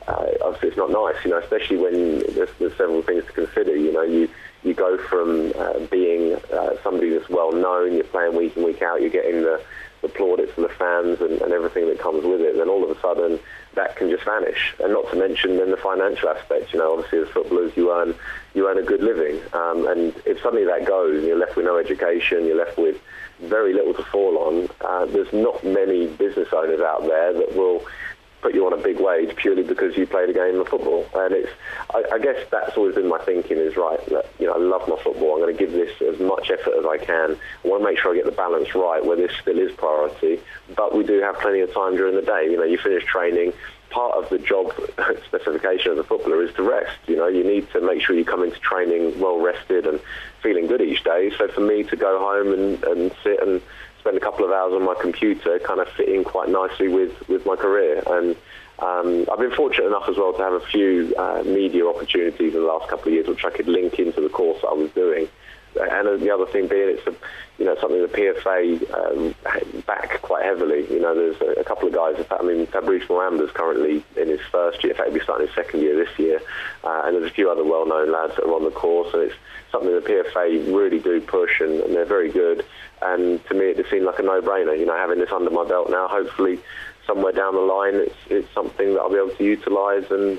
[0.07, 1.15] uh, obviously it's not nice.
[1.23, 3.75] You know, especially when there's, there's several things to consider.
[3.75, 4.29] You know, you
[4.63, 8.81] you go from uh, being uh, somebody that's well known, you're playing week in, week
[8.81, 9.61] out, you're getting the,
[10.01, 12.83] the plaudits from the fans and, and everything that comes with it, and then all
[12.83, 13.39] of a sudden
[13.75, 14.73] that can just vanish.
[14.83, 16.73] And not to mention then the financial aspect.
[16.73, 18.15] You know, obviously as footballers you earn
[18.53, 21.65] you earn a good living, um, and if suddenly that goes, and you're left with
[21.65, 22.99] no education, you're left with
[23.41, 24.69] very little to fall on.
[24.81, 27.85] Uh, there's not many business owners out there that will
[28.41, 31.05] put you on a big wage purely because you played a game of football.
[31.15, 31.51] And it's,
[31.93, 34.03] I, I guess that's always been my thinking is right.
[34.07, 35.33] That, you know, I love my football.
[35.33, 37.37] I'm going to give this as much effort as I can.
[37.63, 40.39] I want to make sure I get the balance right where this still is priority.
[40.75, 42.45] But we do have plenty of time during the day.
[42.49, 43.53] You know, you finish training.
[43.89, 44.73] Part of the job
[45.25, 46.97] specification of the footballer is to rest.
[47.07, 49.99] You know, you need to make sure you come into training well rested and
[50.43, 51.31] feeling good each day.
[51.37, 53.61] So for me to go home and, and sit and
[54.07, 57.11] spend a couple of hours on my computer kind of fit in quite nicely with,
[57.27, 58.01] with my career.
[58.07, 58.37] And
[58.79, 62.61] um, I've been fortunate enough as well to have a few uh, media opportunities in
[62.61, 65.27] the last couple of years, which I could link into the course I was doing.
[65.75, 67.13] And the other thing being, it's a,
[67.59, 70.91] you know something the PFA um, back quite heavily.
[70.91, 72.17] You know, there's a, a couple of guys.
[72.17, 74.93] In fact, I mean, Fabrice is currently in his first year.
[74.93, 76.41] In fact, he'll be starting his second year this year.
[76.83, 79.35] Uh, and there's a few other well-known lads that are on the course, and it's
[79.71, 82.65] something the PFA really do push, and, and they're very good.
[83.01, 84.77] And to me, it just seemed like a no-brainer.
[84.77, 86.59] You know, having this under my belt now, hopefully
[87.07, 90.37] somewhere down the line, it's it's something that I'll be able to utilise, and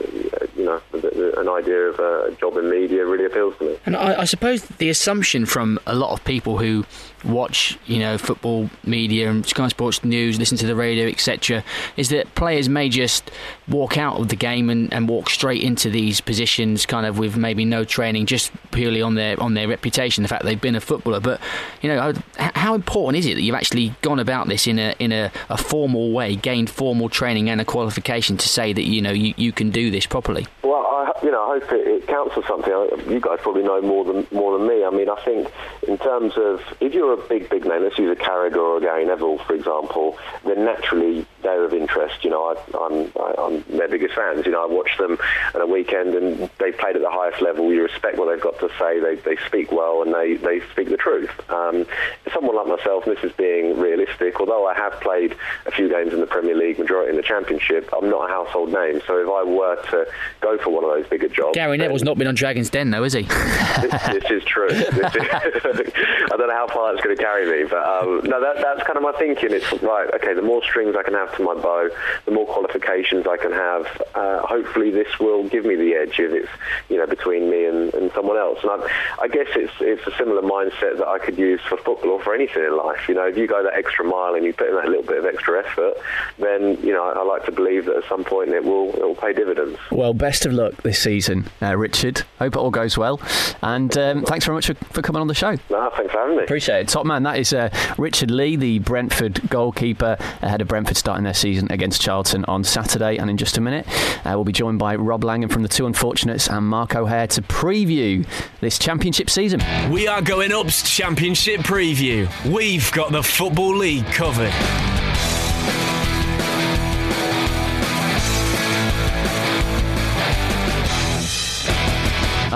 [0.56, 3.78] you know, an idea of a job in media really appeals to me.
[3.86, 6.84] And I, I suppose the assumption from a lot of people who
[7.24, 11.64] watch, you know, football media and Sky Sports News, listen to the radio, etc.,
[11.96, 13.30] is that players may just
[13.66, 17.36] walk out of the game and, and walk straight into these positions, kind of with
[17.36, 20.80] maybe no training, just purely on their on their reputation, the fact they've been a
[20.80, 21.20] footballer.
[21.20, 21.40] But
[21.82, 25.12] you know, how important is it that you've actually gone about this in a in
[25.12, 29.34] a, a formal way, formal training and a qualification to say that you know you,
[29.36, 30.46] you can do this properly?
[30.62, 32.72] Well, I, you know, I hope it, it counts for something.
[33.10, 34.84] You guys probably know more than more than me.
[34.84, 35.50] I mean, I think
[35.86, 38.80] in terms of if you're a big big name, let's use a Carragher or a
[38.80, 42.24] Gary Neville, for example, then naturally they're of interest.
[42.24, 44.44] You know, I, I'm I'm their biggest fans.
[44.46, 45.18] You know, I watch them
[45.54, 47.72] on a weekend and they've played at the highest level.
[47.72, 49.00] You respect what they've got to say.
[49.00, 51.30] They they speak well and they they speak the truth.
[51.50, 51.86] Um,
[52.32, 56.12] someone like myself, and this is being realistic, although I have played a few games
[56.12, 59.00] in the Premier League, majority in the Championship, I'm not a household name.
[59.06, 60.06] So if I were to
[60.40, 63.04] go for one of those bigger jobs, Gary Neville's not been on Dragon's Den though,
[63.04, 63.22] is he?
[63.22, 64.68] this, this is true.
[64.98, 65.22] This is,
[66.32, 68.82] I don't know how far it's going to carry me, but um, no, that, that's
[68.86, 69.50] kind of my thinking.
[69.52, 70.08] It's right.
[70.14, 71.88] Okay, the more strings I can have to my bow,
[72.24, 73.86] the more qualifications I can have.
[74.14, 76.50] Uh, hopefully, this will give me the edge if it's
[76.88, 78.58] you know between me and, and someone else.
[78.62, 78.90] And I,
[79.22, 82.34] I guess it's it's a similar mindset that I could use for football or for
[82.34, 83.08] anything in life.
[83.08, 85.18] You know, if you go that extra mile and you put in that little bit
[85.18, 85.94] of extra effort,
[86.38, 89.02] then you know I, I like to believe that at some point it will it
[89.02, 89.78] will pay dividends.
[89.90, 92.22] Well, best of luck this season, uh, Richard.
[92.38, 93.20] Hope it all goes well,
[93.62, 95.56] and um, thanks very much for, for coming on the show.
[95.70, 96.44] No, thanks for having me.
[96.44, 96.88] Appreciate it.
[96.88, 101.34] Top man, that is uh, Richard Lee, the Brentford goalkeeper, ahead of Brentford starting their
[101.34, 103.16] season against Charlton on Saturday.
[103.16, 103.86] And in just a minute,
[104.24, 107.42] uh, we'll be joined by Rob Langham from the Two Unfortunates and Mark O'Hare to
[107.42, 108.26] preview
[108.60, 109.60] this championship season.
[109.90, 112.28] We are going up's championship preview.
[112.50, 114.52] We've got the Football League covered.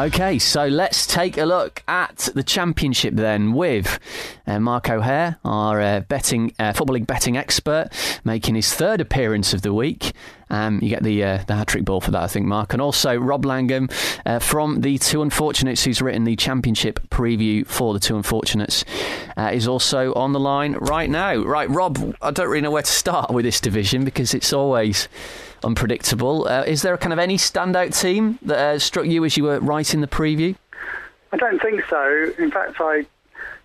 [0.02, 4.00] Okay, so let's take a look at the championship then with
[4.48, 7.88] uh, Mark O'Hare, our uh, betting uh, football league betting expert,
[8.24, 10.10] making his third appearance of the week.
[10.52, 12.82] Um, you get the uh, the hat trick ball for that, I think, Mark, and
[12.82, 13.88] also Rob Langham
[14.26, 18.84] uh, from the Two Unfortunates, who's written the championship preview for the Two Unfortunates,
[19.38, 21.36] uh, is also on the line right now.
[21.36, 25.08] Right, Rob, I don't really know where to start with this division because it's always
[25.64, 26.46] unpredictable.
[26.46, 29.44] Uh, is there a kind of any standout team that uh, struck you as you
[29.44, 30.54] were writing the preview?
[31.32, 32.32] I don't think so.
[32.38, 33.06] In fact, I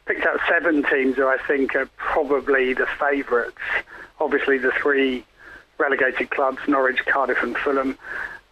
[0.06, 3.58] picked out seven teams who I think are probably the favourites.
[4.21, 5.26] Obviously, the three
[5.78, 7.98] relegated clubs, Norwich, Cardiff, and Fulham.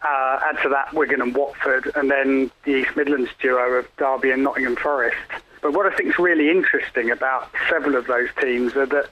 [0.02, 4.32] Uh, add to that Wigan and Watford, and then the East Midlands duo of Derby
[4.32, 5.18] and Nottingham Forest.
[5.62, 9.10] But what I think is really interesting about several of those teams are that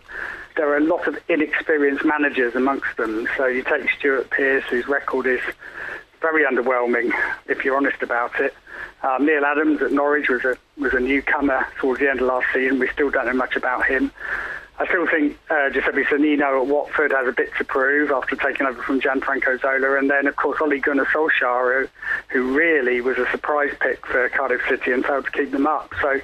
[0.56, 3.28] there are a lot of inexperienced managers amongst them.
[3.38, 5.42] So you take Stuart Pearce, whose record is
[6.22, 7.12] very underwhelming,
[7.48, 8.54] if you're honest about it.
[9.02, 12.48] Um, Neil Adams at Norwich was a was a newcomer towards the end of last
[12.54, 12.80] season.
[12.80, 14.12] We still don't know much about him.
[14.80, 18.66] I still think uh, Giuseppe Sannino at Watford has a bit to prove after taking
[18.66, 19.98] over from Gianfranco Zola.
[19.98, 21.90] And then, of course, Ole Gunnar Solskjaer,
[22.30, 25.68] who, who really was a surprise pick for Cardiff City and failed to keep them
[25.68, 25.94] up.
[26.02, 26.20] So,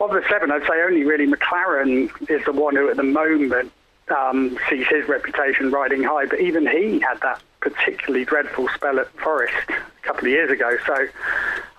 [0.00, 3.72] of the seven, I'd say only really McClaren is the one who at the moment
[4.08, 6.26] um, sees his reputation riding high.
[6.26, 10.76] But even he had that particularly dreadful spell at Forest a couple of years ago.
[10.86, 11.06] So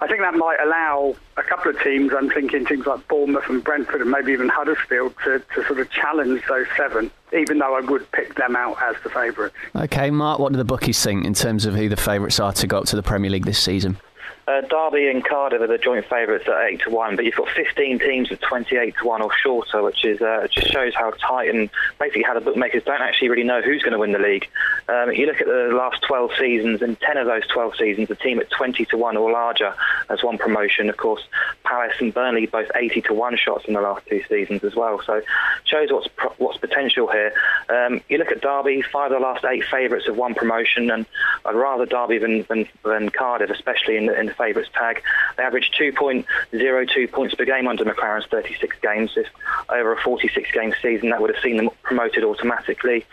[0.01, 3.63] I think that might allow a couple of teams, I'm thinking teams like Bournemouth and
[3.63, 7.81] Brentford and maybe even Huddersfield, to, to sort of challenge those seven, even though I
[7.81, 9.55] would pick them out as the favourites.
[9.75, 12.67] Okay, Mark, what do the bookies think in terms of who the favourites are to
[12.67, 13.97] go up to the Premier League this season?
[14.47, 17.49] Uh, Derby and Cardiff are the joint favourites at eight to one, but you've got
[17.49, 21.49] 15 teams at 28 to one or shorter, which is uh, just shows how tight
[21.49, 21.67] and
[21.99, 24.47] basically how the bookmakers don't actually really know who's going to win the league.
[24.87, 28.15] Um, you look at the last 12 seasons, and 10 of those 12 seasons, a
[28.15, 29.73] team at 20 to one or larger
[30.09, 30.89] has won promotion.
[30.89, 31.23] Of course,
[31.63, 35.01] Palace and Burnley both 80 to one shots in the last two seasons as well.
[35.07, 35.21] So
[35.63, 37.33] shows what's what's potential here.
[37.69, 41.07] Um, you look at Derby, five of the last eight favourites have won promotion, and
[41.45, 45.01] I'd rather Derby than than, than Cardiff, especially in in the favourites tag.
[45.37, 49.11] They averaged 2.02 points per game under McClaren's 36 games.
[49.15, 49.27] If
[49.69, 53.05] over a 46 game season, that would have seen them promoted automatically.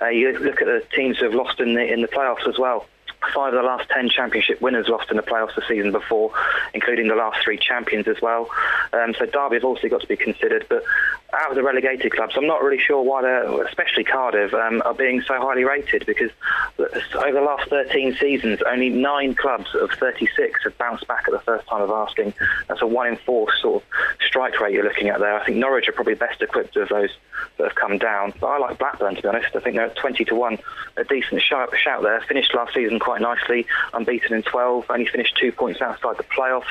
[0.00, 2.58] Uh, you look at the teams who have lost in the in the playoffs as
[2.58, 2.86] well
[3.34, 6.32] five of the last ten championship winners lost in the playoffs the season before,
[6.74, 8.48] including the last three champions as well.
[8.92, 10.66] Um, so Derby have also got to be considered.
[10.68, 10.84] But
[11.32, 14.94] out of the relegated clubs, I'm not really sure why they're, especially Cardiff, um, are
[14.94, 16.30] being so highly rated because
[16.78, 21.40] over the last 13 seasons, only nine clubs of 36 have bounced back at the
[21.40, 22.32] first time of asking.
[22.68, 23.88] That's a one in four sort of
[24.26, 25.38] strike rate you're looking at there.
[25.38, 27.10] I think Norwich are probably best equipped of those
[27.58, 28.32] that have come down.
[28.40, 29.54] But I like Blackburn, to be honest.
[29.54, 30.58] I think they're 20 to 1,
[30.96, 31.70] a decent shout,
[32.02, 32.20] there.
[32.22, 36.64] Finished last season quite nicely, unbeaten in 12, only finished two points outside the playoffs.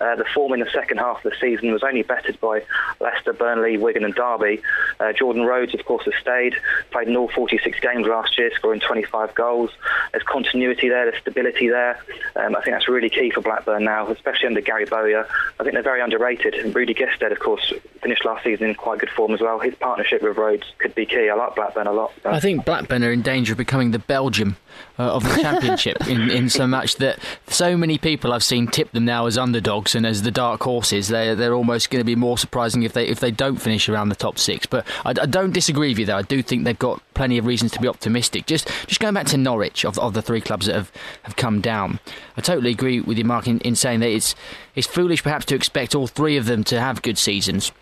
[0.00, 2.62] Uh, the form in the second half of the season was only bettered by
[3.00, 4.62] Leicester, Burnley, Wigan, and Derby.
[5.00, 6.54] Uh, Jordan Rhodes, of course, has stayed,
[6.90, 9.70] played in all 46 games last year, scoring 25 goals.
[10.12, 12.00] There's continuity there, there's stability there.
[12.36, 15.26] Um, I think that's really key for Blackburn now, especially under Gary Bowyer.
[15.58, 16.54] I think they're very underrated.
[16.54, 19.58] And Rudy Gestede, of course, finished last season in quite good form as well.
[19.58, 21.28] His partnership with Rhodes could be key.
[21.28, 22.12] I like Blackburn a lot.
[22.24, 24.56] I think Blackburn are in danger of becoming the Belgium
[24.98, 28.90] uh, of the championship in, in so much that so many people I've seen tip
[28.92, 31.08] them now as underdogs and as the dark horses.
[31.08, 34.08] They're, they're almost going to be more surprising if they if they don't finish around
[34.08, 34.66] the top six.
[34.66, 36.16] But I, I, don't disagree with you though.
[36.16, 38.46] I do think they've got plenty of reasons to be optimistic.
[38.46, 40.92] Just just going back to Norwich of, of the three clubs that have,
[41.22, 42.00] have come down.
[42.36, 44.34] I totally agree with you, Mark, in, in saying that it's
[44.74, 47.72] it's foolish perhaps to expect all three of them to have good seasons.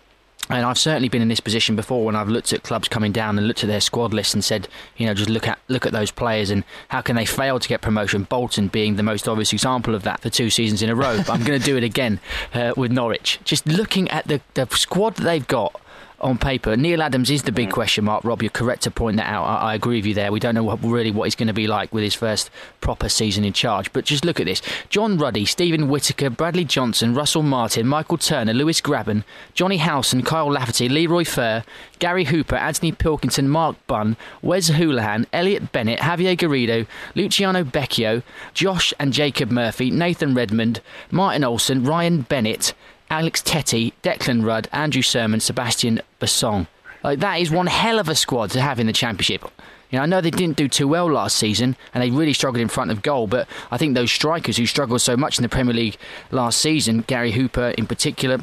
[0.49, 3.37] And I've certainly been in this position before when I've looked at clubs coming down
[3.37, 5.91] and looked at their squad list and said, you know, just look at look at
[5.91, 8.23] those players and how can they fail to get promotion?
[8.23, 11.17] Bolton being the most obvious example of that for two seasons in a row.
[11.17, 12.19] But I'm going to do it again
[12.53, 13.39] uh, with Norwich.
[13.43, 15.79] Just looking at the, the squad that they've got
[16.19, 16.75] on paper.
[16.75, 17.73] Neil Adams is the big mm.
[17.73, 18.23] question mark.
[18.23, 19.43] Rob, you're correct to point that out.
[19.43, 20.31] I, I agree with you there.
[20.31, 22.49] We don't know what, really what he's going to be like with his first
[22.81, 23.91] proper season in charge.
[23.93, 28.53] But just look at this: John Ruddy, Steven Whittaker, Bradley Johnson, Russell Martin, Michael Turner,
[28.53, 31.63] Lewis Grabban, Jonny Howson, Kyle Lafferty, Leroy Fer,
[31.99, 38.93] Gary Hooper, Anthony Pilkington, Mark Bunn, Wes Hoolahan, Elliot Bennett, Javier Garrido, Luciano Becchio, Josh
[38.99, 42.73] and Jacob Murphy, Nathan Redmond, Martin Olsson, Ryan Bennett.
[43.09, 46.67] Alex Tettey, Declan Rudd, Andrew Surman, Sebastian Bassong.
[47.03, 49.43] Like that is one hell of a squad to have in the championship.
[49.89, 52.61] You know, I know they didn't do too well last season, and they really struggled
[52.61, 53.27] in front of goal.
[53.27, 55.97] But I think those strikers who struggled so much in the Premier League
[56.31, 58.39] last season, Gary Hooper in particular,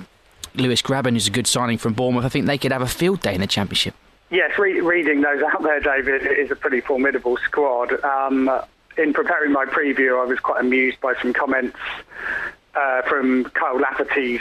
[0.55, 2.25] Lewis Grabban is a good signing from Bournemouth.
[2.25, 3.95] I think they could have a field day in the championship.
[4.31, 8.03] Yes, re- reading those out there, David, is a pretty formidable squad.
[8.03, 8.51] Um,
[8.97, 11.77] in preparing my preview, I was quite amused by some comments
[12.75, 14.41] uh, from Kyle Lafferty's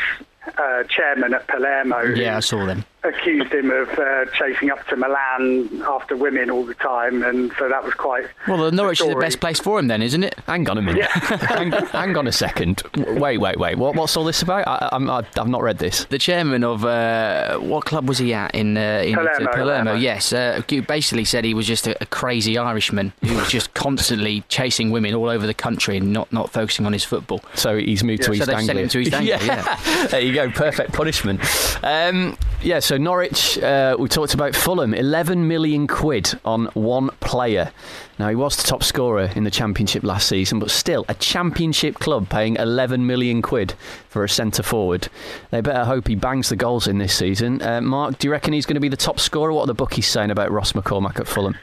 [0.58, 2.02] uh, chairman at Palermo.
[2.02, 6.66] Yeah, I saw them accused him of uh, chasing up to Milan after women all
[6.66, 8.28] the time, and so that was quite.
[8.48, 10.36] Well, Norwich is the best place for him, then, isn't it?
[10.48, 11.00] Hang on a minute.
[11.00, 11.08] Yeah.
[11.38, 12.84] hang, hang, on a second.
[12.96, 13.78] Wait, wait, wait.
[13.78, 14.68] What, what's all this about?
[14.68, 16.06] I, have not read this.
[16.06, 19.52] The chairman of uh, what club was he at in, uh, in Palermo?
[19.52, 20.32] Palermo, yes.
[20.32, 24.92] Uh, basically said he was just a, a, crazy Irishman who was just constantly chasing
[24.92, 27.42] women all over the country and not, not focusing on his football.
[27.56, 28.28] So he's moved yeah.
[28.28, 28.84] to East so Anglia.
[28.84, 29.40] Him to East Anglia.
[29.42, 29.78] yeah.
[29.86, 30.08] yeah.
[30.08, 30.50] there you go.
[30.52, 31.42] Perfect punishment.
[31.84, 32.80] Um, yeah.
[32.80, 33.58] So Norwich.
[33.58, 37.72] Uh, we talked about Fulham, 11 million quid on one player.
[38.20, 42.00] Now, he was the top scorer in the Championship last season, but still, a Championship
[42.00, 43.74] club paying 11 million quid
[44.10, 45.08] for a centre forward.
[45.52, 47.62] They better hope he bangs the goals in this season.
[47.62, 49.52] Uh, Mark, do you reckon he's going to be the top scorer?
[49.54, 51.56] What are the bookies saying about Ross McCormack at Fulham?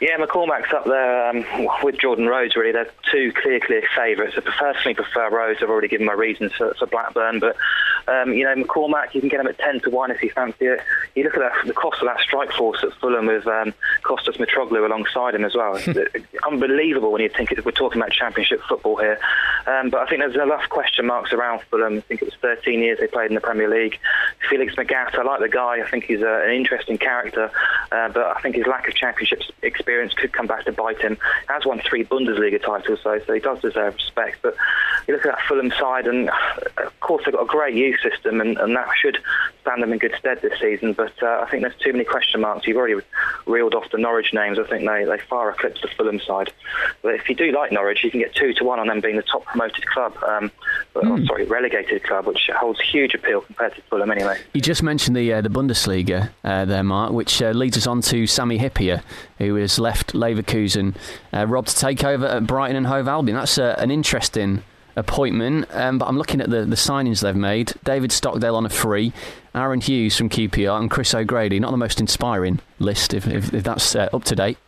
[0.00, 1.44] Yeah, McCormack's up there um,
[1.82, 2.72] with Jordan Rhodes, really.
[2.72, 4.34] They're two clear, clear favourites.
[4.34, 5.60] I personally prefer Rhodes.
[5.62, 7.38] I've already given my reasons for, for Blackburn.
[7.38, 7.56] But,
[8.08, 10.64] um, you know, McCormack, you can get him at 10 to 1 if you fancy
[10.64, 10.80] it.
[11.14, 14.38] You look at that, the cost of that strike force at Fulham with um, Kostas
[14.38, 15.78] Mitroglou alongside him as well.
[16.46, 19.18] unbelievable when you think we're talking about championship football here.
[19.66, 21.98] Um, but I think there's enough question marks around Fulham.
[21.98, 23.98] I think it was 13 years they played in the Premier League.
[24.48, 25.82] Felix Magath, I like the guy.
[25.84, 27.50] I think he's a, an interesting character.
[27.92, 31.00] Uh, but I think his lack of championship experience experience could come back to bite
[31.00, 31.16] him.
[31.16, 34.38] He has won three Bundesliga titles, though, so he does deserve respect.
[34.42, 34.54] But
[35.08, 36.30] you look at that Fulham side, and
[36.76, 39.18] of course they've got a great youth system, and, and that should
[39.62, 40.92] stand them in good stead this season.
[40.92, 42.66] But uh, I think there's too many question marks.
[42.66, 43.00] You've already
[43.46, 44.58] reeled off the Norwich names.
[44.58, 46.52] I think they, they far eclipse the Fulham side.
[47.02, 49.16] But if you do like Norwich, you can get two to one on them being
[49.16, 50.16] the top promoted club.
[50.22, 50.52] Um,
[50.94, 51.20] but, mm.
[51.20, 54.38] oh, sorry, relegated club, which holds huge appeal compared to Fulham anyway.
[54.54, 58.00] You just mentioned the uh, the Bundesliga uh, there, Mark, which uh, leads us on
[58.02, 59.02] to Sami Hyypiä,
[59.40, 60.94] who has left Leverkusen,
[61.32, 63.36] uh, Rob to take over at Brighton and Hove Albion.
[63.36, 64.62] That's uh, an interesting
[64.96, 65.66] appointment.
[65.72, 67.72] Um, but I'm looking at the, the signings they've made.
[67.82, 69.12] David Stockdale on a free,
[69.54, 71.58] Aaron Hughes from QPR, and Chris O'Grady.
[71.58, 74.58] Not the most inspiring list, if, if, if that's uh, up to date.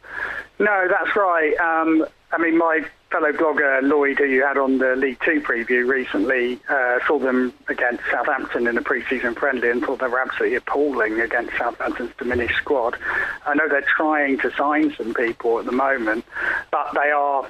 [0.59, 1.55] No, that's right.
[1.59, 5.87] Um, I mean, my fellow blogger Lloyd, who you had on the League Two preview
[5.89, 10.57] recently, uh, saw them against Southampton in a pre-season friendly and thought they were absolutely
[10.57, 12.97] appalling against Southampton's diminished squad.
[13.47, 16.25] I know they're trying to sign some people at the moment,
[16.71, 17.47] but they are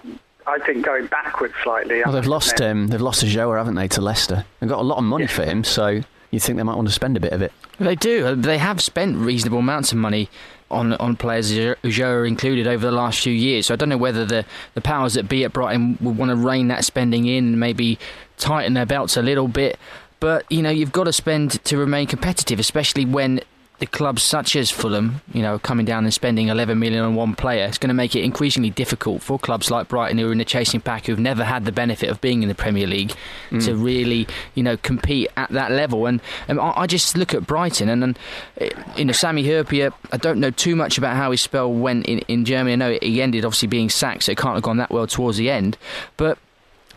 [0.47, 2.03] I think going backwards slightly.
[2.05, 4.45] Well, they've lost um, they've lost Ulloa, haven't they, to Leicester?
[4.61, 6.01] They've got a lot of money for him, so
[6.31, 7.53] you think they might want to spend a bit of it.
[7.79, 8.35] They do.
[8.35, 10.29] They have spent reasonable amounts of money
[10.73, 13.67] on on players, Ulloa included, over the last few years.
[13.67, 14.45] So I don't know whether the,
[14.75, 17.99] the powers that be at Brighton would want to rein that spending in and maybe
[18.39, 19.79] tighten their belts a little bit.
[20.21, 23.41] But you know, you've got to spend to remain competitive, especially when
[23.83, 27.35] the clubs such as Fulham, you know, coming down and spending 11 million on one
[27.35, 30.39] player, it's going to make it increasingly difficult for clubs like Brighton, who are in
[30.39, 33.13] the chasing pack, who've never had the benefit of being in the Premier League,
[33.51, 33.65] mm.
[33.65, 36.07] to really, you know, compete at that level.
[36.07, 38.19] And, and I, I, just look at Brighton, and, and
[38.59, 42.07] eh, you know, Sami Hyypiä, I don't know too much about how his spell went
[42.07, 42.75] in, in Germany.
[42.75, 45.39] I know he ended obviously being sacked, so it can't have gone that well towards
[45.39, 45.77] the end,
[46.17, 46.39] but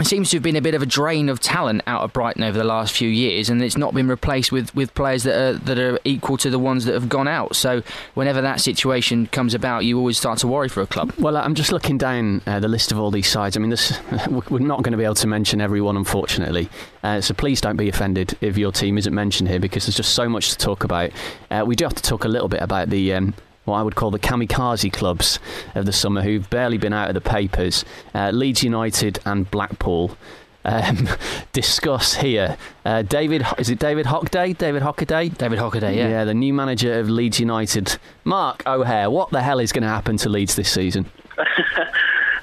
[0.03, 2.57] seems to have been a bit of a drain of talent out of Brighton over
[2.57, 5.79] the last few years, and it's not been replaced with, with players that are that
[5.79, 7.55] are equal to the ones that have gone out.
[7.55, 7.81] So
[8.13, 11.13] whenever that situation comes about, you always start to worry for a club.
[11.17, 13.55] Well, I'm just looking down uh, the list of all these sides.
[13.55, 13.97] I mean, this,
[14.49, 16.69] we're not going to be able to mention everyone, unfortunately.
[17.03, 20.13] Uh, so please don't be offended if your team isn't mentioned here, because there's just
[20.13, 21.11] so much to talk about.
[21.49, 23.33] Uh, we do have to talk a little bit about the um,
[23.65, 25.39] what I would call the kamikaze clubs
[25.75, 27.83] of the summer who've barely been out of the papers.
[28.13, 30.17] Uh, Leeds United and Blackpool.
[30.63, 31.07] Um,
[31.53, 32.57] discuss here.
[32.85, 34.57] Uh, David, is it David Hockaday?
[34.57, 35.37] David Hockaday?
[35.37, 36.09] David Hockaday, yeah.
[36.09, 37.97] Yeah, the new manager of Leeds United.
[38.23, 41.05] Mark O'Hare, what the hell is going to happen to Leeds this season?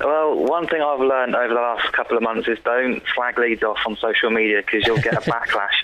[0.03, 3.63] Well, one thing I've learned over the last couple of months is don't flag Leeds
[3.63, 5.79] off on social media because you'll get a backlash.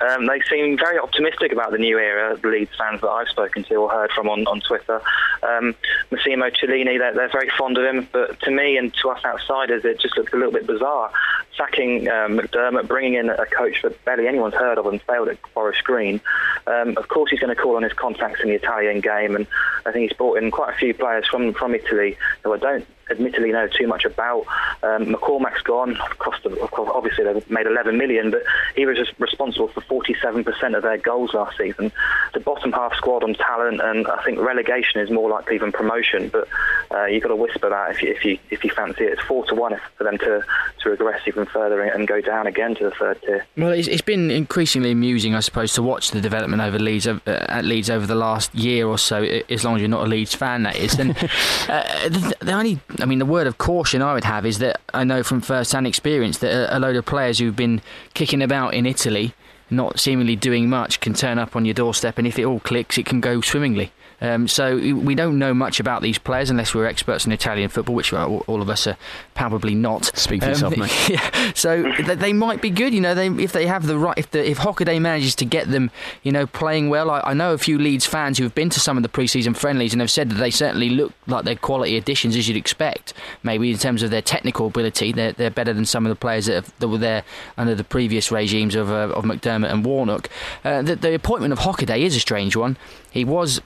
[0.00, 3.64] Um, they seem very optimistic about the new era, the Leeds fans that I've spoken
[3.64, 5.00] to or heard from on, on Twitter.
[5.42, 5.74] Um,
[6.12, 9.84] Massimo Cellino, they're, they're very fond of him, but to me and to us outsiders,
[9.84, 11.10] it just looks a little bit bizarre.
[11.56, 15.38] Sacking um, McDermott, bringing in a coach that barely anyone's heard of and failed at
[15.48, 16.20] Forest Green.
[16.68, 19.46] Um, of course, he's going to call on his contacts in the Italian game, and
[19.84, 22.86] I think he's brought in quite a few players from, from Italy who I don't
[23.10, 24.46] admittedly know too much about.
[24.82, 25.96] Um, McCormack's gone.
[26.18, 28.42] Cost of, obviously they've made 11 million, but
[28.76, 31.92] he was responsible for 47% of their goals last season.
[32.32, 36.28] The bottom half squad on talent, and I think relegation is more likely than promotion.
[36.28, 36.48] But
[36.90, 39.14] uh, you've got to whisper that if you if you if you fancy it.
[39.14, 40.44] It's four to one for them to
[40.80, 43.46] to regress even further and go down again to the third tier.
[43.56, 47.18] Well, it's, it's been increasingly amusing, I suppose, to watch the development over Leeds uh,
[47.26, 49.22] at Leeds over the last year or so.
[49.22, 50.98] As long as you're not a Leeds fan, that is.
[50.98, 51.10] And
[51.68, 54.80] uh, the, the only I mean, the word of caution I would have is that
[54.92, 57.82] I know from first-hand experience that a, load of players who've been
[58.14, 59.34] kicking about in Italy,
[59.70, 62.98] not seemingly doing much, can turn up on your doorstep, and if it all clicks,
[62.98, 63.92] it can go swimmingly.
[64.24, 67.94] Um, so we don't know much about these players unless we're experts in Italian football,
[67.94, 68.96] which all of us are
[69.34, 70.06] probably not.
[70.16, 70.90] Speak for um, yourself, mate.
[71.14, 72.94] Yeah, so they might be good.
[72.94, 75.70] You know, they, if they have the right, if the, if Hockaday manages to get
[75.70, 75.90] them,
[76.22, 77.10] you know, playing well.
[77.10, 79.52] I, I, know a few Leeds fans who have been to some of the pre-season
[79.52, 83.12] friendlies and have said that they certainly look like they're quality additions as you'd expect.
[83.42, 86.46] Maybe in terms of their technical ability, they're, they're better than some of the players
[86.46, 87.24] that, have, that were there
[87.58, 90.30] under the previous regimes of uh, of McDermott and Warnock.
[90.64, 92.78] Uh, the, the appointment of Hockaday is a strange one.
[93.10, 93.60] He was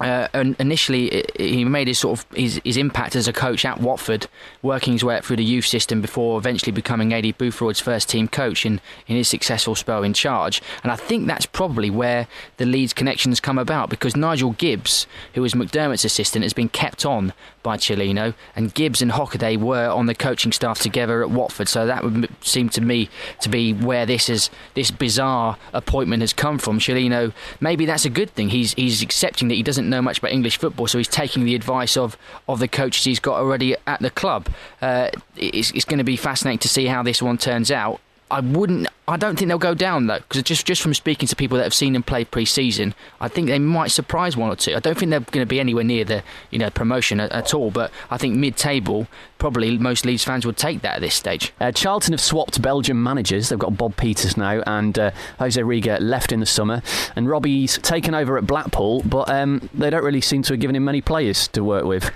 [0.00, 0.28] uh,
[0.58, 4.26] initially, he made his sort of his, his, impact as a coach at Watford,
[4.62, 8.28] working his way up through the youth system before eventually becoming Aidy Boothroyd's first team
[8.28, 10.60] coach in, in his successful spell in charge.
[10.82, 12.28] And I think that's probably where
[12.58, 17.06] the Leeds connections come about because Nigel Gibbs, who was McDermott's assistant, has been kept
[17.06, 17.32] on
[17.66, 21.68] by Cellino, and Gibbs and Hockaday were on the coaching staff together at Watford.
[21.68, 23.10] So that would seem to me
[23.40, 26.78] to be where this is this bizarre appointment has come from.
[26.78, 28.50] Cellino, maybe that's a good thing.
[28.50, 31.56] He's he's accepting that he doesn't know much about English football, so he's taking the
[31.56, 32.16] advice of
[32.48, 34.48] of the coaches he's got already at the club.
[34.80, 38.00] Uh, it's, it's going to be fascinating to see how this one turns out.
[38.30, 38.86] I wouldn't.
[39.08, 41.62] I don't think they'll go down though, because just just from speaking to people that
[41.62, 44.74] have seen them play pre-season, I think they might surprise one or two.
[44.74, 47.54] I don't think they're going to be anywhere near the you know promotion at, at
[47.54, 49.06] all, but I think mid-table,
[49.38, 51.52] probably most Leeds fans would take that at this stage.
[51.60, 53.48] Uh, Charlton have swapped Belgian managers.
[53.48, 56.82] They've got Bob Peeters now, and uh, Jose Riga left in the summer,
[57.14, 60.74] and Robbie's taken over at Blackpool, but um, they don't really seem to have given
[60.74, 62.10] him many players to work with.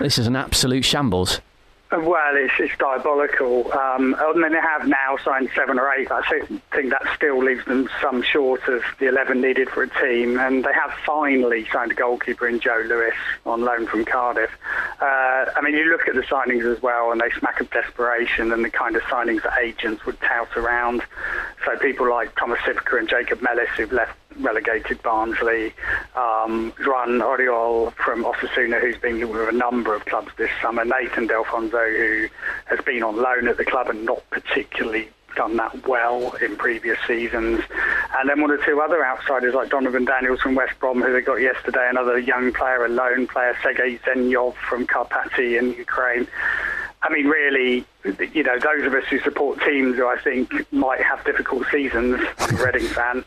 [0.00, 1.40] This is an absolute shambles.
[1.96, 3.72] Well, it's, it's diabolical.
[3.72, 6.10] Um, I mean, they have now signed seven or eight.
[6.10, 10.38] I think that still leaves them some short of the 11 needed for a team.
[10.38, 13.14] And they have finally signed a goalkeeper in Joe Lewis
[13.46, 14.50] on loan from Cardiff.
[15.00, 15.04] Uh,
[15.54, 18.64] I mean, you look at the signings as well, and they smack of desperation and
[18.64, 21.02] the kind of signings that agents would tout around.
[21.64, 25.72] So people like Thomas Cywka and Jacob Mellis, who've left relegated Barnsley,
[26.14, 31.28] um, Juan Oriol from Osasuna, who's been with a number of clubs this summer, Nathan
[31.28, 32.28] Delfouneso, who
[32.66, 36.98] has been on loan at the club and not particularly done that well in previous
[37.06, 37.60] seasons.
[38.16, 41.20] And then one or two other outsiders like Donervon Daniels from West Brom, who they
[41.20, 46.26] got yesterday, another young player, a lone player, Sergei Zenjov from Karpaty in Ukraine.
[47.04, 47.84] I mean, really,
[48.32, 52.18] you know, those of us who support teams who I think might have difficult seasons,
[52.38, 53.24] I'm a Reading fan,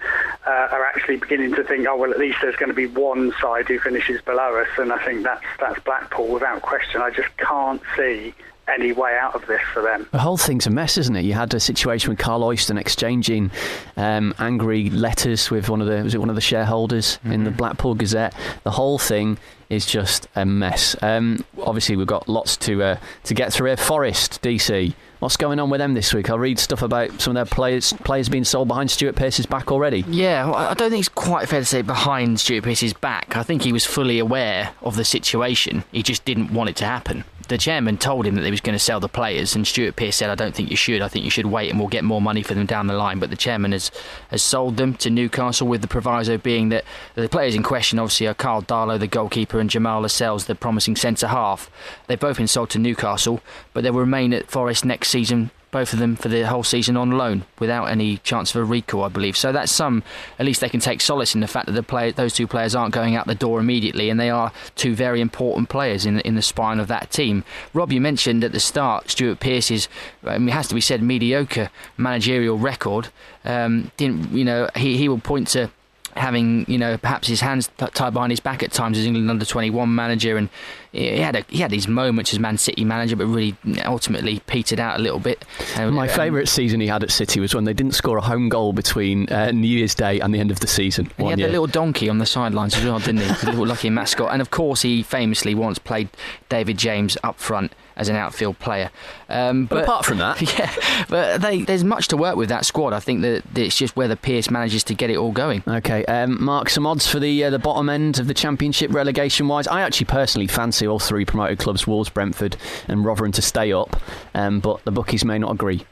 [0.47, 3.33] uh, are actually beginning to think, oh well, at least there's going to be one
[3.39, 7.01] side who finishes below us, and I think that's that's Blackpool without question.
[7.01, 8.33] I just can't see
[8.67, 10.07] any way out of this for them.
[10.11, 11.23] The whole thing's a mess, isn't it?
[11.23, 13.51] You had a situation with Karl Oyston exchanging
[13.95, 17.31] um, angry letters with one of the was it one of the shareholders mm-hmm.
[17.31, 17.57] in the mm-hmm.
[17.57, 18.33] Blackpool Gazette.
[18.63, 19.37] The whole thing
[19.69, 20.95] is just a mess.
[21.01, 23.77] Um, obviously, we've got lots to uh, to get through here.
[23.77, 24.93] Forest, DC.
[25.19, 26.29] What's going on with them this week?
[26.29, 29.71] I read stuff about some of their players players being sold behind Stuart Pearce's back
[29.71, 30.05] already.
[30.07, 33.35] Yeah, well, I don't think it's quite fair to say behind Stuart Pearce's back.
[33.35, 35.83] I think he was fully aware of the situation.
[35.91, 38.75] He just didn't want it to happen the chairman told him that he was going
[38.75, 41.01] to sell the players, and Stuart Pearce said, "I don't think you should.
[41.01, 43.19] I think you should wait, and we'll get more money for them down the line."
[43.19, 43.91] But the chairman has
[44.29, 46.83] has sold them to Newcastle, with the proviso being that
[47.15, 50.95] the players in question, obviously, are Karl Darlow, the goalkeeper, and Jamal Lascelles, the promising
[50.95, 51.69] centre half.
[52.07, 53.41] They've both been sold to Newcastle,
[53.73, 56.97] but they will remain at Forest next season both of them for the whole season
[56.97, 59.37] on loan without any chance of a recall, I believe.
[59.37, 60.01] So that's some,
[60.39, 62.73] at least they can take solace in the fact that the play, those two players
[62.73, 66.33] aren't going out the door immediately, and they are two very important players in in
[66.33, 67.43] the spine of that team.
[67.75, 69.87] Rob, you mentioned at the start Stuart Pearce's,
[70.23, 73.09] I mean, it has to be said, mediocre managerial record.
[73.45, 74.69] Um, didn't you know?
[74.75, 75.69] He he will point to
[76.17, 79.45] having you know perhaps his hands tied behind his back at times as England under
[79.45, 80.49] 21 manager and
[80.91, 83.55] he had a, he had these moments as Man City manager but really
[83.85, 85.45] ultimately petered out a little bit.
[85.77, 88.49] My um, favourite season he had at City was when they didn't score a home
[88.49, 91.11] goal between uh, New Year's Day and the end of the season.
[91.17, 91.47] He had year.
[91.47, 93.27] the little donkey on the sidelines as well didn't he?
[93.27, 94.31] The little lucky mascot.
[94.31, 96.09] And of course he famously once played
[96.49, 98.89] David James up front as an outfield player.
[99.27, 100.73] Um, but, but, apart from that, yeah,
[101.09, 102.93] but they, there's much to work with that squad.
[102.93, 105.63] I think that it's just whether Pearce manages to get it all going.
[105.67, 109.47] Okay, um, Mark, some odds for the uh, the bottom end of the championship relegation
[109.47, 109.67] wise.
[109.67, 112.55] I actually personally fancy all three promoted clubs, Wolves, Brentford,
[112.87, 114.01] and Rotherham, to stay up,
[114.33, 115.85] um, but the bookies may not agree.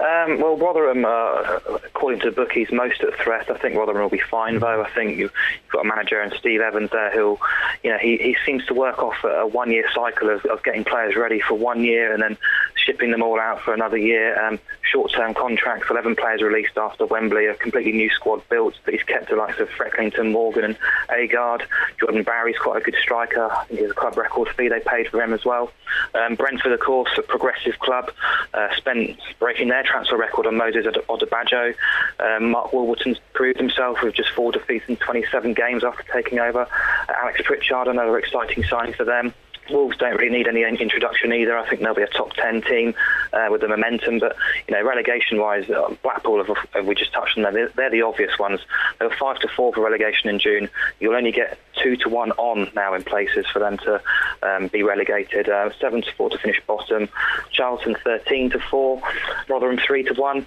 [0.00, 3.50] Um, well, Rotherham, uh, according to the bookies, most at threat.
[3.50, 4.82] I think Rotherham will be fine, though.
[4.82, 5.32] I think you've,
[5.70, 7.38] got a manager and Steve Evans there who,
[7.84, 11.14] you know, he, he seems to work off a one-year cycle of, of getting players
[11.16, 12.36] ready for one year and then
[12.74, 14.42] shipping them all out for another year.
[14.42, 19.02] Um, short-term contracts, 11 players released after Wembley, a completely new squad built, but he's
[19.04, 21.62] kept the likes of Frecklington, Morgan and Agard.
[21.98, 23.50] Jordan Bowery's quite a good striker.
[23.50, 25.70] I think he's a club record fee they paid for him as well.
[26.14, 28.10] Um, Brentford, of course, a progressive club,
[28.54, 29.18] uh, spent
[29.50, 31.74] breaking their transfer record on Moses Odubajo.
[32.20, 36.60] Um, Mark Warburton's proved himself with just four defeats in 27 games after taking over.
[36.60, 39.34] Uh, Alex Pritchard, another exciting signing for them.
[39.68, 41.58] Wolves don't really need any introduction either.
[41.58, 42.94] I think they'll be a top 10 team
[43.32, 44.20] uh, with the momentum.
[44.20, 44.36] But,
[44.68, 48.02] you know, relegation-wise, uh, Blackpool, have, have, we just touched on them, they're, they're, the
[48.02, 48.60] obvious ones.
[49.00, 50.68] They were 5 to 4 for relegation in June.
[51.00, 54.00] You'll only get 2 to 1 on now in places for them to
[54.42, 55.48] um, be relegated.
[55.48, 57.08] Uh, 7 to 4 to finish bottom.
[57.50, 59.02] Charlton 13 to 4.
[59.48, 60.46] Rotherham 3 to 1.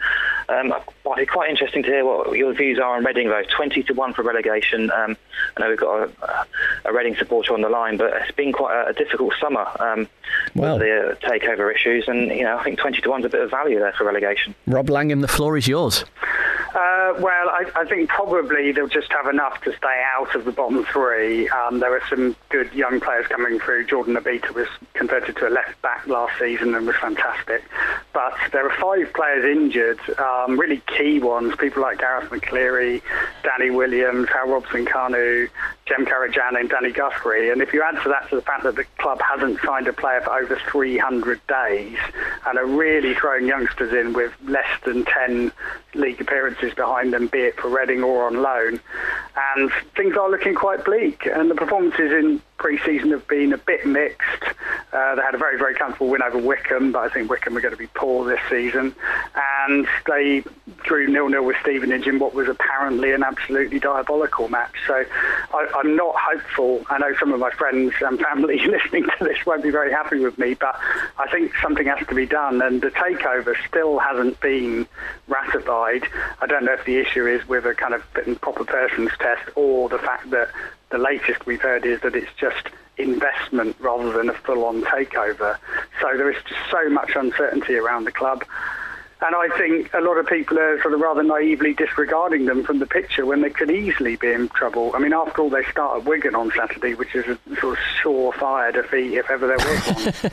[0.53, 0.73] Um,
[1.17, 3.43] it's quite interesting to hear what your views are on Reading, though.
[3.55, 4.91] 20 to 1 for relegation.
[4.91, 5.17] Um,
[5.57, 6.45] I know we've got a,
[6.85, 10.07] a Reading supporter on the line, but it's been quite a, a difficult summer um,
[10.55, 13.25] well, with the uh, takeover issues, and you know I think 20 to 1 is
[13.25, 14.55] a bit of value there for relegation.
[14.67, 16.05] Rob Langham, the floor is yours.
[16.73, 20.51] Uh, well, I, I, think probably they'll just have enough to stay out of the
[20.51, 21.47] bottom three.
[21.49, 23.85] Um, there are some good young players coming through.
[23.85, 27.63] Jordan Obita was converted to a left back last season and was fantastic.
[28.11, 29.99] But there are five players injured,
[30.43, 31.55] um, really key ones.
[31.55, 33.01] People like Garath McCleary,
[33.43, 35.49] Danny Williams, Hal Robson Kanu,
[35.85, 37.51] Jem Karacan and Danny Guthrie.
[37.51, 39.93] And if you add to that to the fact that the club hasn't signed a
[39.93, 41.97] player for over 300 days
[42.47, 45.51] and are really throwing youngsters in with less than 10
[45.95, 48.79] league appearances behind them, be it for Reading or on loan,
[49.55, 51.25] and things are looking quite bleak.
[51.25, 54.43] And the performances in pre-season have been a bit mixed.
[54.93, 57.61] Uh, they had a very, very comfortable win over Wycombe, but I think Wycombe are
[57.61, 58.95] going to be poor this season.
[59.35, 60.43] And they
[60.83, 64.75] drew nil-nil with Stevenage in what was apparently an absolutely diabolical match.
[64.87, 65.03] So
[65.53, 66.85] I, am not hopeful.
[66.89, 70.19] I know some of my friends and family listening to this won't be very happy
[70.19, 70.79] with me, but
[71.17, 72.61] I think something has to be done.
[72.61, 74.87] And the takeover still hasn't been
[75.27, 76.03] ratified.
[76.41, 78.03] I don't know if the issue is with a kind of
[78.41, 80.49] proper persons test or the fact that
[80.89, 85.57] the latest we've heard is that it's just investment rather than a full-on takeover.
[85.99, 88.43] So there is just so much uncertainty around the club.
[89.25, 92.79] And I think a lot of people are sort of rather naively disregarding them from
[92.79, 94.91] the picture when they could easily be in trouble.
[94.93, 97.83] I mean, after all, they start at Wigan on Saturday, which is a sort of
[98.01, 100.23] surefire defeat if ever there was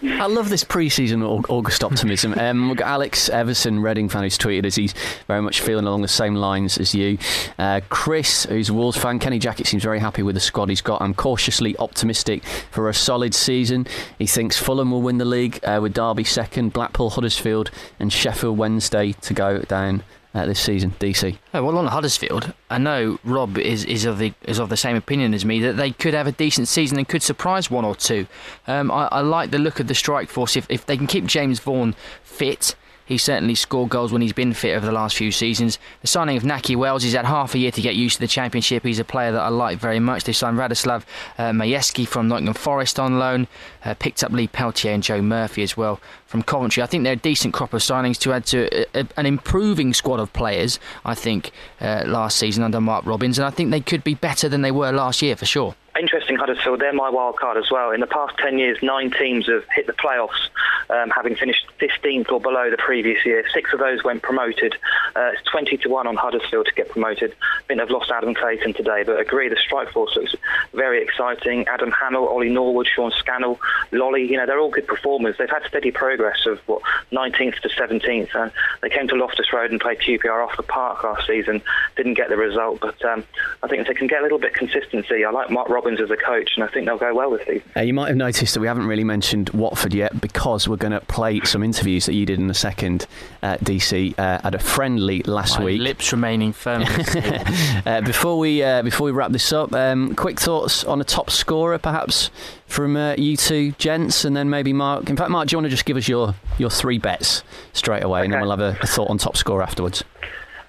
[0.00, 0.20] one.
[0.20, 2.38] I love this pre-season August optimism.
[2.38, 4.94] Um, we've got Alex Everson, Reading fan, who's tweeted as he's
[5.26, 7.18] very much feeling along the same lines as you.
[7.58, 10.80] Uh, Chris, who's a Wolves fan, Kenny Jackett seems very happy with the squad he's
[10.80, 11.02] got.
[11.02, 13.88] I'm cautiously optimistic for a solid season.
[14.20, 18.58] He thinks Fulham will win the league uh, with Derby second, Blackpool, Huddersfield, and Sheffield
[18.58, 20.02] Wednesday to go down
[20.34, 20.92] uh, this season.
[21.00, 21.38] DC.
[21.54, 24.94] Oh, well, on Huddersfield, I know Rob is, is of the is of the same
[24.94, 27.94] opinion as me that they could have a decent season and could surprise one or
[27.94, 28.26] two.
[28.66, 31.24] Um, I, I, like the look of the strike force if if they can keep
[31.24, 32.74] James Vaughan fit
[33.10, 35.80] He's certainly scored goals when he's been fit over the last few seasons.
[36.00, 38.28] The signing of Nahki Wells, he's had half a year to get used to the
[38.28, 38.84] Championship.
[38.84, 40.22] He's a player that I like very much.
[40.22, 41.02] They signed Radoslav
[41.36, 43.48] uh, Majewski from Nottingham Forest on loan,
[43.84, 46.84] uh, picked up Lee Peltier and Joe Murphy as well from Coventry.
[46.84, 49.92] I think they're a decent crop of signings to add to a, a, an improving
[49.92, 51.50] squad of players, I think,
[51.80, 54.70] uh, last season under Mark Robins, and I think they could be better than they
[54.70, 56.80] were last year for sure interesting Huddersfield.
[56.80, 57.90] They're my wild card as well.
[57.90, 60.48] In the past 10 years, nine teams have hit the playoffs,
[60.88, 63.44] um, having finished 15th or below the previous year.
[63.52, 64.74] Six of those went promoted.
[65.16, 67.32] Uh, it's 20 to 1 on Huddersfield to get promoted.
[67.32, 70.34] I think they've lost Adam Clayton today, but agree the strike force looks
[70.72, 71.66] very exciting.
[71.68, 73.60] Adam Hammill, Ollie Norwood, Sean Scannell,
[73.92, 75.36] Lolley, you know, they're all good performers.
[75.38, 76.82] They've had steady progress of, what,
[77.12, 78.34] 19th to 17th.
[78.34, 81.62] And they came to Loftus Road and played QPR off the park last season.
[81.96, 83.24] Didn't get the result, but um,
[83.62, 86.10] I think if they can get a little bit consistency, I like Mark Robins as
[86.10, 87.62] a coach, and I think they'll go well this season.
[87.74, 90.92] Uh, you might have noticed that we haven't really mentioned Watford yet because we're going
[90.92, 93.06] to play some interviews that you did in a second,
[93.42, 95.80] uh, DC, uh, at a friendly last My week.
[95.80, 96.84] Lips remaining firm.
[97.86, 101.30] uh, before we uh, before we wrap this up, um, quick thoughts on a top
[101.30, 102.30] scorer, perhaps
[102.66, 105.08] from uh, you two gents, and then maybe Mark.
[105.08, 108.02] In fact, Mark, do you want to just give us your your three bets straight
[108.02, 108.24] away, okay.
[108.26, 110.04] and then we'll have a, a thought on top score afterwards.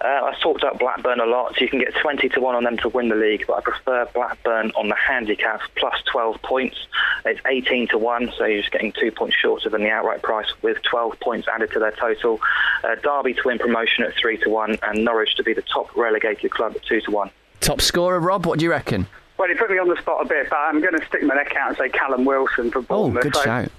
[0.04, 2.64] Uh, I talked up Blackburn a lot, so you can get 20 to 1 on
[2.64, 6.78] them to win the league, but I prefer Blackburn on the handicap plus 12 points.
[7.24, 10.48] It's 18 to 1, so you're just getting two points shorter than the outright price
[10.64, 12.40] with 12 points added to their total.
[12.84, 15.96] Uh, Derby to win promotion at 3 to 1, and Norwich to be the top
[15.96, 17.30] relegated club at 2 to 1.
[17.60, 19.06] Top scorer, Rob, what do you reckon?
[19.38, 21.36] Well, he put me on the spot a bit, but I'm going to stick my
[21.36, 23.20] neck out and say Callum Wilson for Bournemouth.
[23.20, 23.72] Oh, good so shout.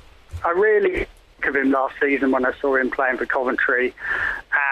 [0.45, 1.07] I really
[1.47, 3.95] of him last season when I saw him playing for Coventry,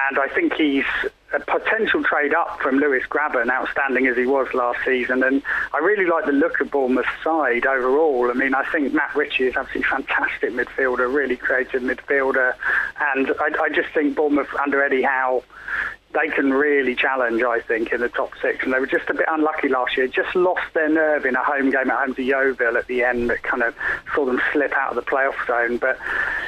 [0.09, 0.85] and I think he's
[1.33, 5.23] a potential trade up from Lewis Grabban, outstanding as he was last season.
[5.23, 8.31] And I really like the look of Bournemouth's side overall.
[8.31, 12.55] I mean, I think Matt Ritchie is absolutely fantastic midfielder, really creative midfielder.
[13.15, 15.45] And I, I just think Bournemouth under Eddie Howe
[16.13, 18.65] they can really challenge, I think, in the top six.
[18.65, 20.09] And they were just a bit unlucky last year.
[20.09, 23.31] Just lost their nerve in a home game at home to Yeovil at the end
[23.31, 23.75] that kind of
[24.15, 25.77] saw them slip out of the playoff zone.
[25.79, 25.99] But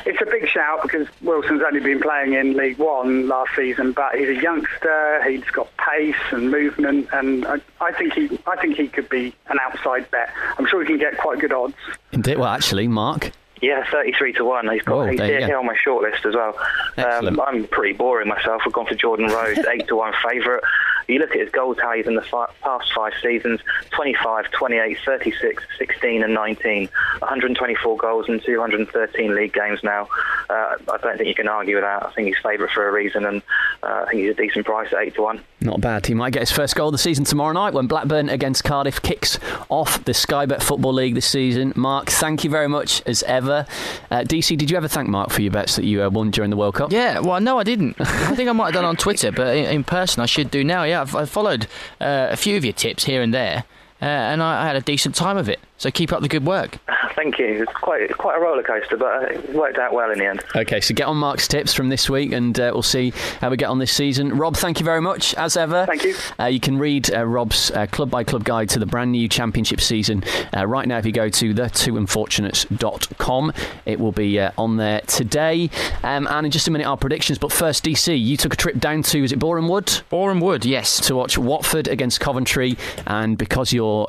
[0.04, 4.16] it's a big shout because Wilson's only been playing in League One last season, but
[4.16, 5.22] he's a youngster.
[5.28, 9.34] He's got pace and movement, and I, I think he, I think he could be
[9.48, 10.32] an outside bet.
[10.58, 11.74] I'm sure he can get quite good odds.
[12.10, 12.38] Indeed.
[12.38, 13.30] Well, actually, Mark.
[13.62, 14.68] Yeah, 33 to 1.
[14.72, 16.58] He's got oh, he's here on my shortlist as well.
[16.98, 18.62] Um, I'm pretty boring myself.
[18.66, 20.64] I've gone for Jordan Rhodes, 8 to 1 favourite.
[21.12, 23.60] You look at his goal tallies in the past five seasons
[23.90, 26.88] 25, 28, 36, 16, and 19.
[27.18, 30.08] 124 goals in 213 league games now.
[30.48, 32.04] Uh, I don't think you can argue with that.
[32.06, 33.42] I think he's favourite for a reason, and
[33.82, 35.40] uh, I think he's a decent price at 8 to 1.
[35.60, 36.06] Not bad.
[36.06, 39.00] He might get his first goal of the season tomorrow night when Blackburn against Cardiff
[39.00, 39.38] kicks
[39.68, 41.72] off the Sky Bet Football League this season.
[41.76, 43.66] Mark, thank you very much as ever.
[44.10, 46.50] Uh, DC, did you ever thank Mark for your bets that you uh, won during
[46.50, 46.90] the World Cup?
[46.90, 47.96] Yeah, well, no, I didn't.
[48.00, 50.64] I think I might have done on Twitter, but in, in person I should do
[50.64, 50.84] now.
[50.84, 51.66] Yeah, I've, I've followed
[52.00, 53.64] uh, a few of your tips here and there,
[54.00, 55.60] uh, and I, I had a decent time of it.
[55.82, 56.78] So keep up the good work.
[57.16, 57.64] Thank you.
[57.64, 60.44] It's quite quite a roller coaster, but it worked out well in the end.
[60.54, 63.56] Okay, so get on Mark's tips from this week, and uh, we'll see how we
[63.56, 64.38] get on this season.
[64.38, 65.84] Rob, thank you very much as ever.
[65.86, 66.14] Thank you.
[66.38, 69.28] Uh, you can read uh, Rob's uh, club by club guide to the brand new
[69.28, 70.22] championship season
[70.56, 73.52] uh, right now if you go to the2unfortunates.com.
[73.84, 75.68] It will be uh, on there today.
[76.04, 77.38] Um, and in just a minute, our predictions.
[77.38, 80.02] But first, DC, you took a trip down to is it Boreham Wood?
[80.10, 82.78] Boreham Wood, yes, to watch Watford against Coventry,
[83.08, 84.06] and because your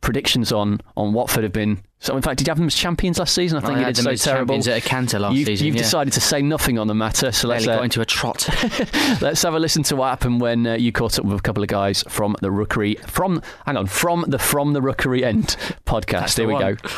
[0.00, 3.20] predictions on on Watford have been so, in fact, did you have them as champions
[3.20, 3.58] last season?
[3.58, 4.54] I think I you did so terrible.
[4.54, 5.66] Champions at a canter last you've, season.
[5.68, 5.82] You've yeah.
[5.82, 8.48] decided to say nothing on the matter, so let's uh, go into a trot.
[9.20, 11.62] let's have a listen to what happened when uh, you caught up with a couple
[11.62, 16.10] of guys from the Rookery from hang on from the From the Rookery End podcast.
[16.10, 16.74] That's Here we one.
[16.74, 16.88] go.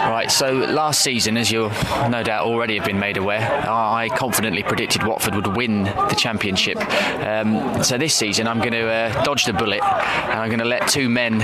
[0.00, 1.70] Right, so last season, as you'll
[2.08, 6.78] no doubt already have been made aware, I confidently predicted Watford would win the championship.
[7.20, 10.64] Um, so this season, I'm going to uh, dodge the bullet and I'm going to
[10.64, 11.40] let two men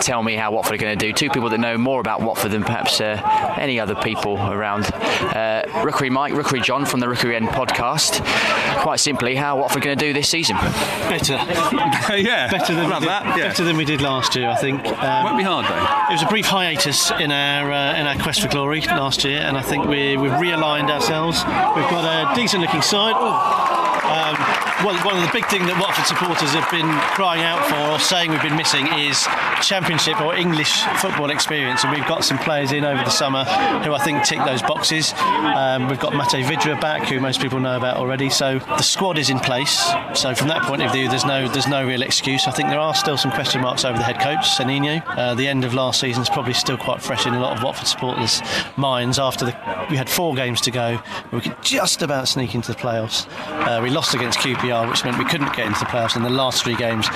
[0.00, 1.12] tell me how Watford are going to do.
[1.12, 4.84] Two people that know more about Watford than perhaps uh, any other people around.
[4.84, 8.22] Uh, Rookery Mike, Rookery John from the Rookery End podcast.
[8.82, 10.56] Quite simply, how Watford are going to do this season?
[10.56, 11.32] Better.
[12.18, 12.50] yeah.
[12.50, 13.48] Better than, we did, that, yeah.
[13.48, 14.84] better than we did last year, I think.
[14.86, 16.10] Um, Won't be hard though.
[16.10, 19.38] It was a brief hiatus in our uh, in our quest for glory last year,
[19.38, 21.38] and I think we, we've realigned ourselves.
[21.38, 23.16] We've got a decent looking side.
[24.08, 24.36] Um,
[24.84, 27.98] one, one of the big things that Watford supporters have been crying out for or
[27.98, 29.26] saying we've been missing is
[29.62, 33.44] championship or English football experience, and we've got some players in over the summer
[33.82, 35.12] who I think tick those boxes.
[35.16, 38.30] Um, we've got Mate Vydra back, who most people know about already.
[38.30, 39.78] So the squad is in place.
[40.14, 42.46] So from that point of view, there's no there's no real excuse.
[42.46, 45.02] I think there are still some question marks over the head coach, Sannino.
[45.06, 47.62] Uh, the end of last season is probably still quite fresh in a lot of
[47.62, 48.42] Watford supporters'
[48.76, 49.18] minds.
[49.18, 51.00] After the, we had four games to go,
[51.32, 53.26] we could just about sneak into the playoffs.
[53.48, 56.16] Uh, we lost against QPR, which meant we couldn't get into the playoffs.
[56.16, 57.08] And the last three games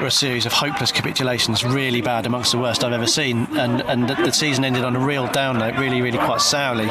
[0.00, 3.46] were a series of hopeless capitulations, really bad, amongst the worst I've ever seen.
[3.56, 6.88] And and the, the season ended on a real down note, really, really quite sourly.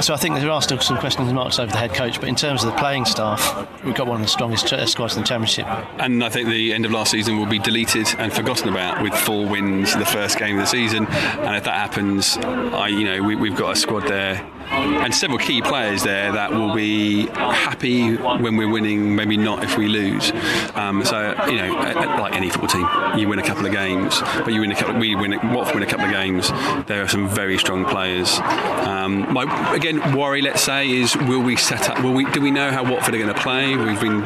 [0.00, 2.20] So I think there are still some question marks over the head coach.
[2.20, 5.16] But in terms of the playing staff, we've got one of the strongest uh, squads
[5.16, 5.66] in the championship.
[5.98, 9.14] And I think the end of last season will be deleted and forgotten about with
[9.14, 11.06] four wins in the first game of the season.
[11.06, 15.38] And if that happens, I, you know, we, we've got a squad there and several
[15.38, 20.32] key players there that will be happy when we're winning, maybe not if we lose.
[20.74, 21.72] Um, so you know,
[22.20, 24.98] like any football team, you win a couple of games, but you win a couple.
[24.98, 25.32] We win.
[25.52, 26.50] Watford win a couple of games.
[26.86, 28.38] There are some very strong players.
[28.38, 32.02] Um, my again worry, let's say, is will we set up?
[32.02, 32.24] Will we?
[32.30, 33.76] Do we know how Watford are going to play?
[33.76, 34.24] We've been.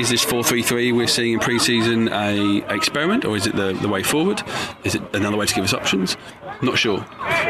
[0.00, 3.72] Is this four three three we're seeing in pre-season a experiment, or is it the,
[3.74, 4.42] the way forward?
[4.82, 6.16] Is it another way to give us options?
[6.62, 7.04] Not sure.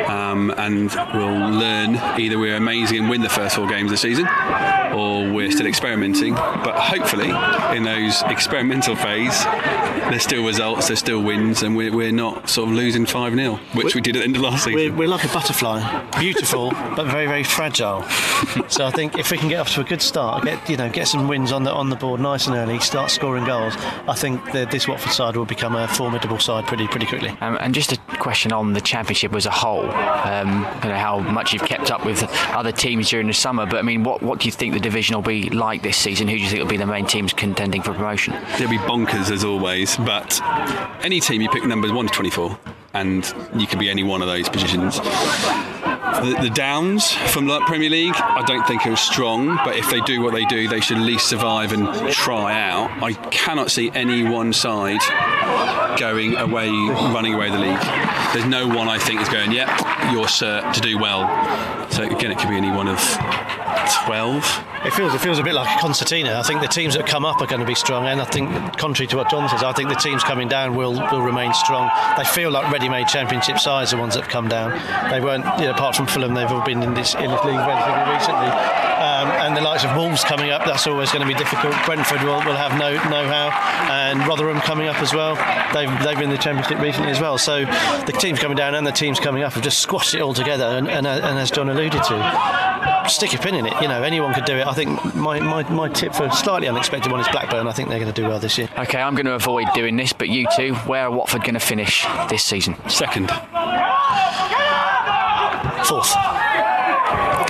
[0.08, 3.96] Um, and we'll learn either we're amazing and win the first four games of the
[3.96, 4.26] season,
[4.92, 6.34] or we're still experimenting.
[6.34, 7.30] But hopefully,
[7.76, 9.44] in those experimental phase,
[10.10, 13.56] there's still results, there's still wins, and we're, we're not sort of losing 5 0,
[13.74, 14.74] which we did at the end of last season.
[14.74, 18.02] We're, we're like a butterfly, beautiful but very very fragile.
[18.68, 20.90] so I think if we can get off to a good start, get you know
[20.90, 23.74] get some wins on the on the board nice and early, start scoring goals,
[24.08, 27.30] I think that this Watford side will become a formidable side pretty pretty quickly.
[27.40, 29.90] Um, and just a question on the championship as a whole.
[29.90, 33.82] Um, know how much you've kept up with other teams during the summer, but I
[33.82, 36.28] mean, what what do you think the division will be like this season?
[36.28, 38.34] Who do you think will be the main teams contending for promotion?
[38.54, 40.40] It'll be bonkers as always, but
[41.02, 42.58] any team you pick numbers 1 to 24,
[42.94, 44.98] and you could be any one of those positions.
[46.14, 50.00] The, the downs from the Premier League, I don't think are strong, but if they
[50.02, 53.02] do what they do, they should at least survive and try out.
[53.02, 55.00] I cannot see any one side
[55.98, 57.80] going away, running away the league.
[58.32, 59.68] There's no one I think is going, yep,
[60.12, 61.28] you're cert to do well.
[61.90, 62.98] So again, it could be any one of
[64.04, 64.64] 12.
[64.84, 66.38] It feels it feels a bit like a concertina.
[66.38, 68.50] I think the teams that come up are going to be strong, and I think,
[68.76, 71.90] contrary to what John says, I think the teams coming down will, will remain strong.
[72.18, 74.70] They feel like ready-made championship sides, the ones that have come down.
[75.10, 77.56] They weren't, you know, apart from Fulham, they've all been in this, in this league
[77.56, 78.93] relatively recently.
[78.94, 81.74] Um, and the likes of Wolves coming up, that's always going to be difficult.
[81.84, 83.50] Brentford will, will have no know-how,
[83.90, 85.34] and Rotherham coming up as well.
[85.74, 87.36] They've they've been in the championship recently as well.
[87.36, 90.32] So the teams coming down and the teams coming up have just squashed it all
[90.32, 90.64] together.
[90.64, 93.74] And, and, and as John alluded to, stick a pin in it.
[93.82, 94.66] You know, anyone could do it.
[94.66, 97.66] I think my, my, my tip for a slightly unexpected one is Blackburn.
[97.66, 98.68] I think they're going to do well this year.
[98.78, 101.60] Okay, I'm going to avoid doing this, but you two, where are Watford going to
[101.60, 102.76] finish this season?
[102.88, 103.30] Second.
[105.84, 106.14] Fourth.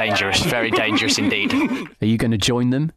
[0.04, 1.52] Dangerous, very dangerous indeed.
[2.02, 2.92] Are you going to join them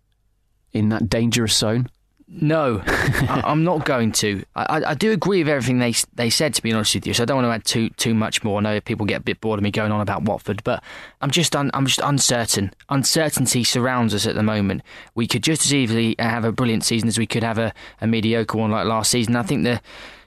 [0.74, 1.88] in that dangerous zone?
[2.28, 4.44] No, I, I'm not going to.
[4.54, 6.54] I, I do agree with everything they they said.
[6.56, 8.60] To be honest with you, so I don't want to add too too much more.
[8.60, 10.84] I know people get a bit bored of me going on about Watford, but
[11.22, 12.74] I'm just un, I'm just uncertain.
[12.90, 14.82] Uncertainty surrounds us at the moment.
[15.16, 18.08] We could just as easily have a brilliant season as we could have a, a
[18.08, 19.38] mediocre one like last season.
[19.38, 19.80] I think the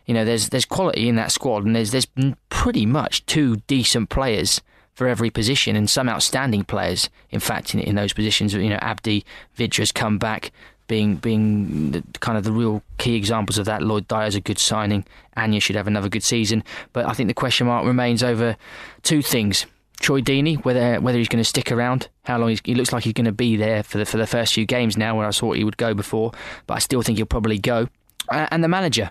[0.06, 2.08] you know there's there's quality in that squad, and there's there's
[2.48, 4.62] pretty much two decent players
[5.00, 7.08] for every position and some outstanding players.
[7.30, 9.24] In fact, in, in those positions, you know, Abdi,
[9.56, 10.52] Vydra's come back,
[10.88, 13.80] being being the, kind of the real key examples of that.
[13.80, 15.06] Lloyd Dyer's a good signing.
[15.38, 18.58] Anya should have another good season, but I think the question mark remains over
[19.02, 19.64] two things.
[20.00, 23.14] Troy Deeney, whether whether he's going to stick around, how long he looks like he's
[23.14, 25.16] going to be there for the for the first few games now.
[25.16, 26.32] Where I thought he would go before,
[26.66, 27.88] but I still think he'll probably go.
[28.28, 29.10] Uh, and the manager,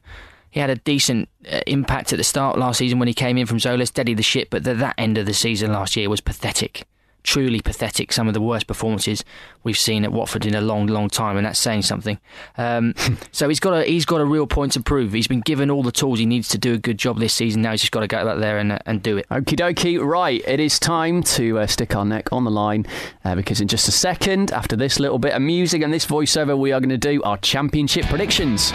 [0.49, 3.45] he had a decent uh, impact at the start last season when he came in
[3.45, 6.21] from Zola, steadied the ship, but the, that end of the season last year was
[6.21, 6.85] pathetic.
[7.23, 8.11] Truly pathetic.
[8.11, 9.23] Some of the worst performances
[9.63, 12.19] we've seen at Watford in a long, long time, and that's saying something.
[12.57, 12.93] Um,
[13.31, 15.13] so he's got a he's got a real point to prove.
[15.13, 17.61] He's been given all the tools he needs to do a good job this season.
[17.61, 19.27] Now he's just got to go out there and uh, and do it.
[19.29, 20.41] Okie dokie, right.
[20.47, 22.85] It is time to uh, stick our neck on the line
[23.25, 26.57] uh, because in just a second, after this little bit of music and this voiceover,
[26.57, 28.71] we are going to do our championship predictions.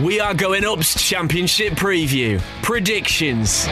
[0.00, 2.40] We are going up's championship preview.
[2.62, 3.66] Predictions.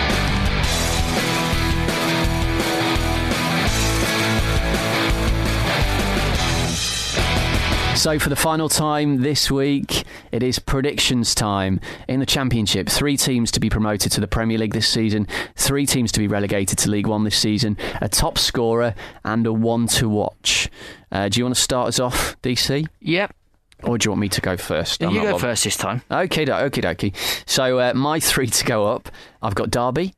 [7.96, 12.90] So, for the final time this week, it is predictions time in the Championship.
[12.90, 15.26] Three teams to be promoted to the Premier League this season,
[15.56, 18.94] three teams to be relegated to League One this season, a top scorer,
[19.24, 20.68] and a one to watch.
[21.10, 22.86] Uh, do you want to start us off, DC?
[23.00, 23.34] Yep.
[23.82, 25.00] Or do you want me to go first?
[25.00, 25.40] Yeah, you go bothered.
[25.40, 26.02] first this time.
[26.10, 27.12] Okay, okay, okay.
[27.46, 29.10] So uh, my three to go up,
[29.42, 30.14] I've got Derby.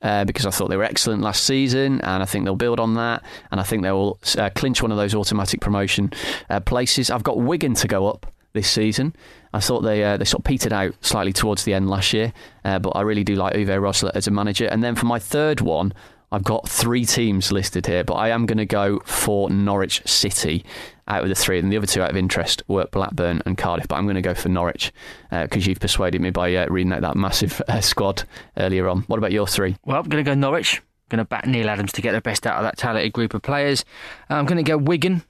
[0.00, 2.94] Uh, because I thought they were excellent last season, and I think they'll build on
[2.94, 3.22] that,
[3.52, 6.12] and I think they will uh, clinch one of those automatic promotion
[6.50, 7.08] uh, places.
[7.08, 9.14] I've got Wigan to go up this season.
[9.52, 12.32] I thought they uh, they sort of petered out slightly towards the end last year,
[12.64, 14.66] uh, but I really do like Uwe Rosler as a manager.
[14.66, 15.92] And then for my third one,
[16.32, 20.64] I've got three teams listed here, but I am going to go for Norwich City
[21.08, 23.88] out of the three, and the other two out of interest were Blackburn and Cardiff.
[23.88, 24.92] But I'm going to go for Norwich
[25.30, 28.24] because you've persuaded me by uh, reading out that massive uh, squad
[28.56, 29.02] earlier on.
[29.02, 29.76] What about your three?
[29.84, 30.78] Well, I'm going to go Norwich.
[30.78, 33.34] I'm going to back Neil Adams to get the best out of that talented group
[33.34, 33.84] of players.
[34.30, 35.22] Uh, I'm going to go Wigan.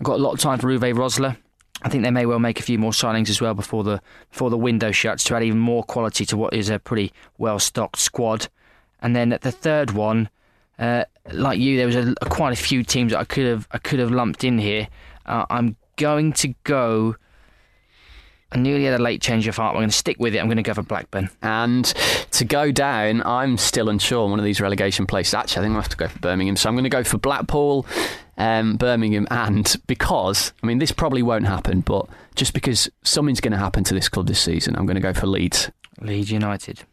[0.00, 1.36] I've got a lot of time for Uwe Rosler.
[1.82, 4.00] I think they may well make a few more signings as well before the
[4.30, 7.58] before the window shuts to add even more quality to what is a pretty well
[7.58, 8.48] stocked squad.
[9.00, 10.28] And then at the third one,
[10.78, 13.68] uh, like you, there was a, a, quite a few teams that I could have
[13.72, 14.88] I could have lumped in here.
[15.26, 17.16] Uh, I'm going to go.
[18.50, 19.74] I nearly had a late change of heart.
[19.74, 20.38] I'm going to stick with it.
[20.38, 21.30] I'm going to go for Blackburn.
[21.42, 21.86] And
[22.32, 25.32] to go down, I'm still unsure on one of these relegation places.
[25.32, 26.56] Actually, I think I have to go for Birmingham.
[26.56, 27.86] So I'm going to go for Blackpool,
[28.36, 33.52] um, Birmingham, and because, I mean, this probably won't happen, but just because something's going
[33.52, 35.70] to happen to this club this season, I'm going to go for Leeds.
[36.00, 36.84] Leeds United.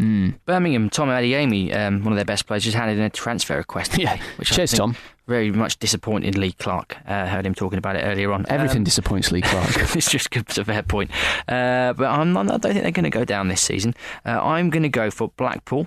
[0.00, 0.34] Mm.
[0.44, 3.96] Birmingham, Tom Adeyemi, um, one of their best players, just handed in a transfer request.
[3.98, 4.96] Yeah, which cheers, I Tom.
[5.26, 6.98] Very much disappointed Lee Clark.
[7.06, 8.44] Uh, heard him talking about it earlier on.
[8.48, 9.70] Everything Um, disappoints Lee Clark.
[9.96, 11.10] it's just it's a fair point.
[11.48, 13.94] Uh, but I'm, I'm, I don't think they're going to go down this season.
[14.26, 15.86] Uh, I'm going to go for Blackpool.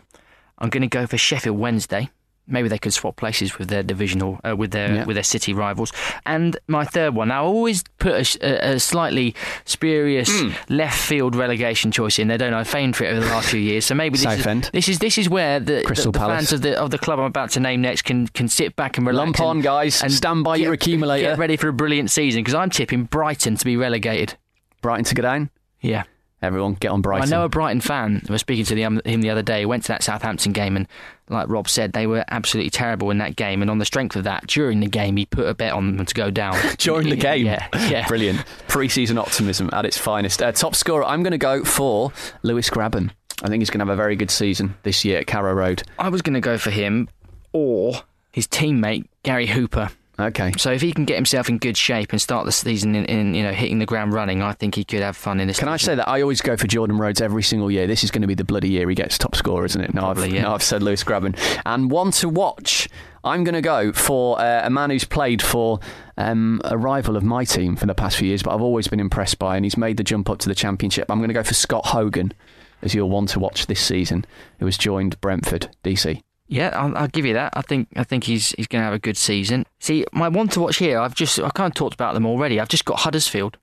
[0.58, 2.10] I'm going to go for Sheffield Wednesday.
[2.50, 5.04] Maybe they could swap places with their divisional, uh, with their Yeah.
[5.06, 5.92] with their city rivals.
[6.26, 7.28] And my third one.
[7.28, 9.36] Now, I always put a, a, slightly
[9.66, 10.52] spurious Hmm.
[10.70, 12.64] left field relegation choice in there, don't I?
[12.64, 13.86] Famed for it over the last few years.
[13.86, 16.38] So maybe this is, this is this is where the, Crystal the, the Palace.
[16.38, 18.98] fans of the of the club I'm about to name next can can sit back
[18.98, 19.26] and relax.
[19.26, 20.02] Lump on, and- guys.
[20.02, 21.30] and Stand by get- your accumulator.
[21.32, 24.36] Get ready for a brilliant season because I'm tipping Brighton to be relegated.
[24.82, 25.50] Brighton to go down?
[25.82, 26.04] Yeah.
[26.42, 27.34] Everyone get on Brighton.
[27.34, 28.22] I know a Brighton fan.
[28.28, 29.66] I was speaking to the, um, him the other day.
[29.66, 30.88] Went to that Southampton game, and
[31.30, 33.62] like Rob said, they were absolutely terrible in that game.
[33.64, 36.06] And on the strength of that, during the game, he put a bet on them
[36.06, 37.48] to go down during the game.
[37.48, 38.08] Yeah, yeah.
[38.08, 38.46] Brilliant.
[38.68, 40.44] Pre-season optimism at its finest.
[40.44, 42.12] Uh, top scorer, I'm going to go for
[42.44, 43.10] Lewis Grabban.
[43.44, 45.84] I think he's going to have a very good season this year at Carrow Road.
[45.98, 47.10] I was going to go for him
[47.52, 47.94] or
[48.32, 49.90] his teammate Gary Hooper.
[50.20, 50.52] Okay.
[50.58, 53.34] So if he can get himself in good shape and start the season in, in
[53.36, 55.60] you know hitting the ground running, I think he could have fun in this.
[55.60, 57.86] Can I say that I always go for Jordan Rhodes every single year?
[57.86, 59.94] This is going to be the bloody year he gets top scorer, isn't it?
[59.94, 60.44] No, I've, yeah.
[60.44, 61.38] no, I've said Lewis Grabban.
[61.66, 62.90] And one to watch,
[63.24, 65.80] I'm going to go for uh, a man who's played for
[66.18, 69.00] um, a rival of my team for the past few years, but I've always been
[69.00, 71.12] impressed by, and he's made the jump up to the Championship.
[71.12, 72.34] I'm going to go for Scott Hogan
[72.82, 74.26] as your one to watch this season,
[74.60, 76.22] who has joined Brentford, DC.
[76.50, 77.54] Yeah, I'll, I'll give you that.
[77.58, 79.66] I think I think he's he's going to have a good season.
[79.80, 82.60] See, my one to watch here, I've just I kind of talked about them already.
[82.60, 83.58] I've just got Huddersfield.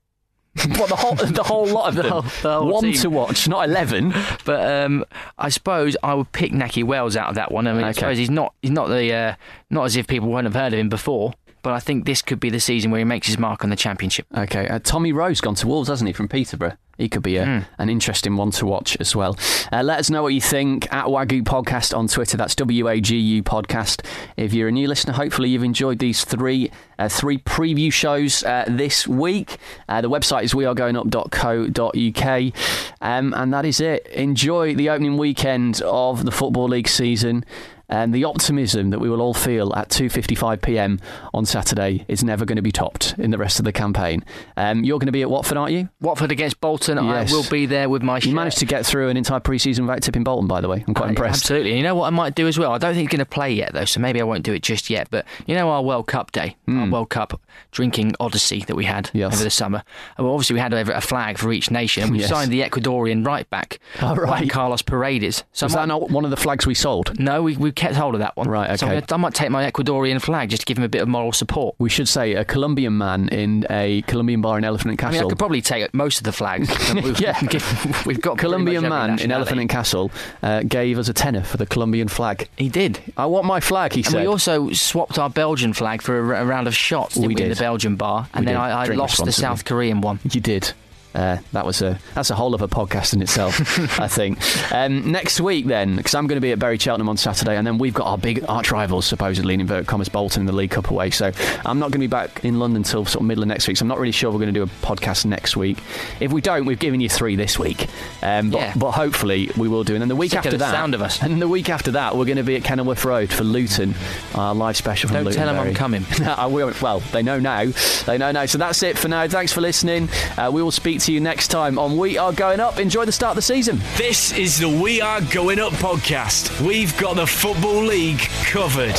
[0.76, 2.12] what the whole the whole lot of The them?
[2.12, 2.92] whole- the whole one team.
[2.94, 4.12] to watch, not eleven.
[4.44, 5.04] But um,
[5.38, 7.66] I suppose I would pick Nahki Wells out of that one.
[7.66, 9.34] I mean, I suppose he's not he's not the uh,
[9.70, 11.32] not as if people wouldn't have heard of him before.
[11.64, 13.76] But I think this could be the season where he makes his mark on the
[13.76, 14.26] championship.
[14.36, 16.76] Okay, uh, Tommy Rowe gone to Wolves, hasn't he, from Peterborough?
[16.98, 17.58] He could be a, Hmm.
[17.78, 19.36] an interesting one to watch as well.
[19.72, 22.36] Uh, let us know what you think at WAGU Podcast on Twitter.
[22.36, 24.06] That's W A G U Podcast.
[24.36, 28.64] If you're a new listener, hopefully you've enjoyed these three uh, three preview shows uh,
[28.68, 29.56] this week.
[29.88, 32.52] Uh, the website is wearegoingup.co.uk,
[33.00, 34.06] um, and that is it.
[34.08, 37.44] Enjoy the opening weekend of the Football League season.
[37.88, 41.00] And the optimism that we will all feel at 2:55 p.m.
[41.34, 44.24] on Saturday is never going to be topped in the rest of the campaign.
[44.56, 45.88] Um, you're going to be at Watford, aren't you?
[46.00, 46.96] Watford against Bolton.
[47.04, 47.30] Yes.
[47.32, 48.16] I will be there with my.
[48.16, 48.32] You shirt.
[48.34, 50.84] managed to get through an entire pre-season without tipping Bolton, by the way.
[50.88, 51.42] I'm quite Uh, impressed.
[51.44, 51.76] Absolutely.
[51.76, 52.72] You know what I might do as well?
[52.72, 54.62] I don't think he's going to play yet, though, so maybe I won't do it
[54.62, 55.08] just yet.
[55.10, 59.08] But you know our World Cup day, our World Cup drinking odyssey that we had
[59.08, 59.18] Hmm.
[59.18, 59.34] Yes.
[59.34, 59.82] over the summer?
[60.18, 62.28] Well, obviously, we had a a flag for each nation, and we Yes.
[62.30, 64.48] signed the Ecuadorian right back, Oh, right.
[64.48, 65.44] Carlos Paredes.
[65.52, 67.18] So Was I that not one of the flags we sold?
[67.18, 68.48] No, we, we kept hold of that one.
[68.48, 69.00] Right, So okay.
[69.00, 71.32] gonna- I might take my Ecuadorian flag just to give him a bit of moral
[71.32, 71.74] support.
[71.78, 75.20] We should say a Colombian man in a Colombian bar in Elephant and I Castle.
[75.20, 76.68] mean, I could probably take most of the flags.
[76.94, 77.38] we've, yeah,
[78.06, 79.30] we've got Colombian man in.
[79.30, 80.10] Elephant and Castle
[80.42, 82.48] uh, gave us a tenner for the Colombian flag.
[82.56, 83.00] He did.
[83.16, 83.92] I want my flag.
[83.92, 84.20] He And said.
[84.20, 87.36] we also swapped our Belgian flag for a, a round of shots We we, in
[87.38, 87.50] did.
[87.56, 88.60] the Belgian bar, and We then did.
[88.60, 89.32] I, I lost the.
[89.32, 90.20] South Korean one.
[90.30, 90.72] You did.
[91.14, 93.58] Uh, that was a that's a whole other podcast in itself,
[94.00, 94.38] I think.
[94.72, 97.66] Um, next week, then, because I'm going to be at Bury Cheltenham on Saturday, and
[97.66, 100.72] then we've got our big arch rivals, supposedly in inverted commas, Bolton in the League
[100.72, 101.10] Cup away.
[101.10, 101.30] So
[101.64, 103.76] I'm not going to be back in London until sort of middle of next week.
[103.76, 105.78] So I'm not really sure we're going to do a podcast next week.
[106.20, 107.86] If we don't, we've given you three this week,
[108.22, 108.72] um, but, Yeah.
[108.76, 109.94] but hopefully we will do.
[109.94, 111.22] And then the week Sick after the that, sound of us.
[111.22, 113.94] and the week after that, we're going to be at Kenilworth Road for Luton,
[114.34, 115.40] our live special from Don't Luton.
[115.46, 116.04] tell 'em I'm coming.
[116.24, 116.72] I will.
[116.82, 117.66] Well, they know now.
[118.06, 118.46] They know now.
[118.46, 119.28] So that's it for now.
[119.28, 120.08] Thanks for listening.
[120.36, 122.78] Uh, we will speak to you next time on We Are Going Up.
[122.78, 123.78] Enjoy the start of the season.
[123.96, 126.66] This is the We Are Going Up podcast.
[126.66, 128.94] We've got the Football League covered.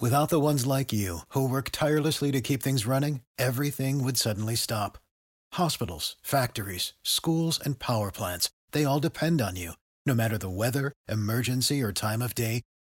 [0.00, 4.56] Without the ones like you, who work tirelessly to keep things running, everything would suddenly
[4.56, 4.98] stop.
[5.54, 9.72] Hospitals, factories, schools, and power plants, they all depend on you.
[10.06, 12.62] No matter the weather, emergency, or time of day,